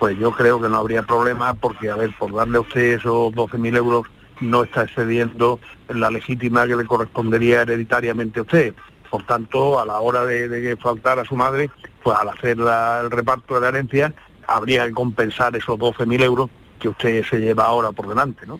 [0.00, 3.32] Pues yo creo que no habría problema porque, a ver, por darle a usted esos
[3.32, 4.06] 12.000 euros
[4.42, 8.74] no está excediendo la legítima que le correspondería hereditariamente a usted.
[9.10, 11.70] Por tanto, a la hora de, faltar a su madre,
[12.02, 14.14] pues al hacer el reparto de la herencia,
[14.46, 18.58] habría que compensar esos 12.000 euros que usted se lleva ahora por delante, ¿no?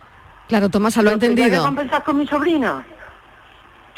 [0.48, 1.56] Claro, Tomás, lo ha entendido.
[1.56, 2.84] ¿Lo compensar con mi sobrina?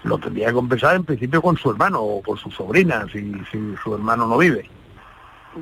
[0.04, 3.74] Lo tendría que compensar en principio con su hermano o con su sobrina, si, si
[3.82, 4.68] su hermano no vive.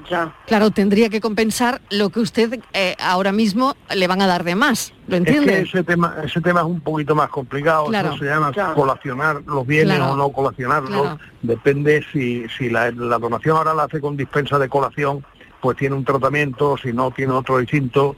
[0.09, 0.35] Ya.
[0.47, 4.55] Claro, tendría que compensar lo que usted eh, ahora mismo le van a dar de
[4.55, 4.93] más.
[5.07, 5.53] ¿Lo entiende?
[5.53, 7.93] Es que ese tema, ese tema es un poquito más complicado.
[7.93, 11.19] Eso se llama colacionar los bienes o no colacionarlos.
[11.43, 15.25] Depende si, si la, la, donación ahora la hace con dispensa de colación,
[15.61, 18.17] pues tiene un tratamiento, si no tiene otro distinto.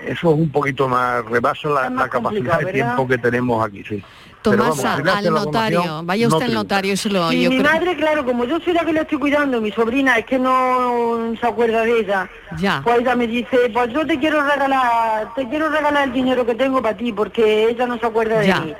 [0.00, 4.02] Eso es un poquito más, rebasa la, capacidad de tiempo que tenemos aquí, sí.
[4.42, 7.32] Tomasa, al notario, vaya usted al notario y se lo...
[7.32, 10.26] Y mi madre, claro, como yo soy la que le estoy cuidando, mi sobrina es
[10.26, 12.80] que no se acuerda de ella, ya.
[12.84, 16.54] pues ella me dice, pues yo te quiero regalar, te quiero regalar el dinero que
[16.54, 18.74] tengo para ti, porque ella no se acuerda de mí.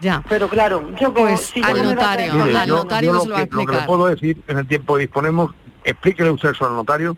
[0.00, 0.22] Ya.
[0.28, 3.66] Pero claro, yo pues al notario, al notario lo, lo va a explicar.
[3.66, 5.54] Lo que le puedo decir en el tiempo que disponemos,
[5.84, 7.16] explíquele usted eso al notario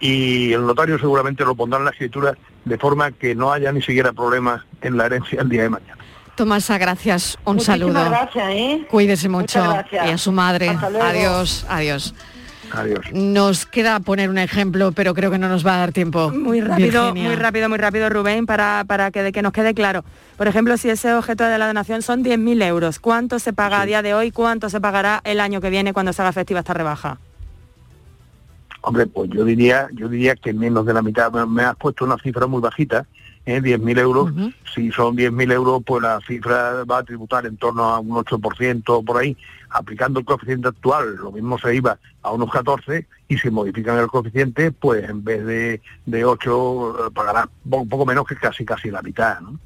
[0.00, 3.80] y el notario seguramente lo pondrá en la escritura de forma que no haya ni
[3.80, 6.03] siquiera problemas en la herencia el día de mañana.
[6.36, 7.38] Tomasa, gracias.
[7.44, 8.04] Un saludo.
[8.04, 8.86] Gracias, ¿eh?
[8.90, 9.62] Cuídese mucho.
[9.92, 10.68] Y a su madre.
[10.68, 12.14] Adiós, adiós.
[12.72, 13.00] Adiós.
[13.12, 16.30] Nos queda poner un ejemplo, pero creo que no nos va a dar tiempo.
[16.30, 20.04] Muy rápido, muy rápido, muy rápido, Rubén, para, para que, que nos quede claro.
[20.36, 23.86] Por ejemplo, si ese objeto de la donación son 10.000 euros, ¿cuánto se paga a
[23.86, 24.32] día de hoy?
[24.32, 27.18] ¿Cuánto se pagará el año que viene cuando se haga efectiva esta rebaja?
[28.80, 31.32] Hombre, pues yo diría, yo diría que menos de la mitad.
[31.46, 33.06] Me has puesto una cifra muy bajita,
[33.46, 33.60] ¿eh?
[33.62, 34.32] 10.000 euros.
[34.74, 39.04] Si son 10.000 euros, pues la cifra va a tributar en torno a un 8%
[39.04, 39.36] por ahí.
[39.70, 44.06] Aplicando el coeficiente actual, lo mismo se iba a unos 14 y si modifican el
[44.06, 48.90] coeficiente, pues en vez de, de 8 eh, pagará un poco menos que casi casi
[48.90, 49.40] la mitad.
[49.40, 49.58] ¿no?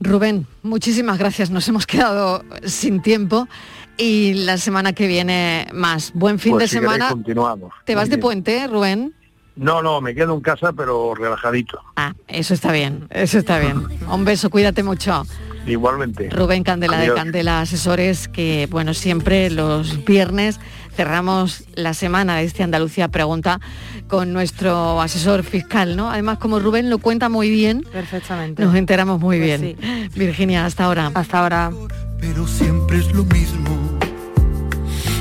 [0.00, 1.50] Rubén, muchísimas gracias.
[1.50, 3.48] Nos hemos quedado sin tiempo
[3.96, 6.12] y la semana que viene más.
[6.14, 7.08] Buen fin Pues de si semana.
[7.08, 7.72] continuamos.
[7.84, 9.14] ¿Te vas de puente, Rubén?
[9.56, 11.80] No, no, me quedo en casa, pero relajadito.
[11.96, 13.84] Ah, eso está bien, eso está bien.
[14.10, 15.24] Un beso, cuídate mucho.
[15.66, 16.28] Igualmente.
[16.30, 17.12] Rubén Candela de.
[17.12, 20.60] Candela Asesores, que bueno, siempre los viernes
[20.94, 23.60] cerramos la semana de este Andalucía Pregunta
[24.08, 26.10] con nuestro asesor fiscal, ¿no?
[26.10, 28.64] Además, como Rubén lo cuenta muy bien, Perfectamente.
[28.64, 30.10] nos enteramos muy Pues bien.
[30.14, 31.10] Virginia, hasta ahora.
[31.14, 31.72] Hasta ahora.
[32.20, 33.98] pero siempre es lo mismo.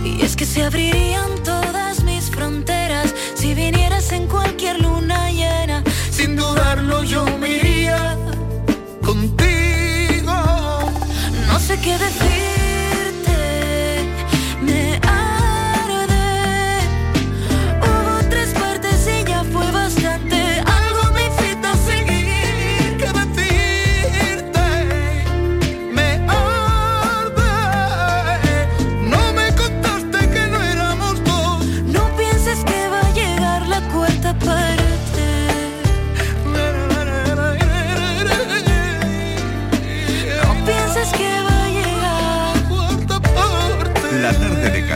[0.03, 1.29] Y es que se abrirían
[4.11, 5.83] en cualquier luna llena.
[6.11, 8.17] Sin dudarlo yo me iría
[9.03, 10.33] contigo.
[11.47, 12.34] No sé qué decirte,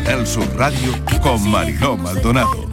[0.10, 0.91] Canal Sur Radio
[1.22, 2.68] con Mariló Maldonado.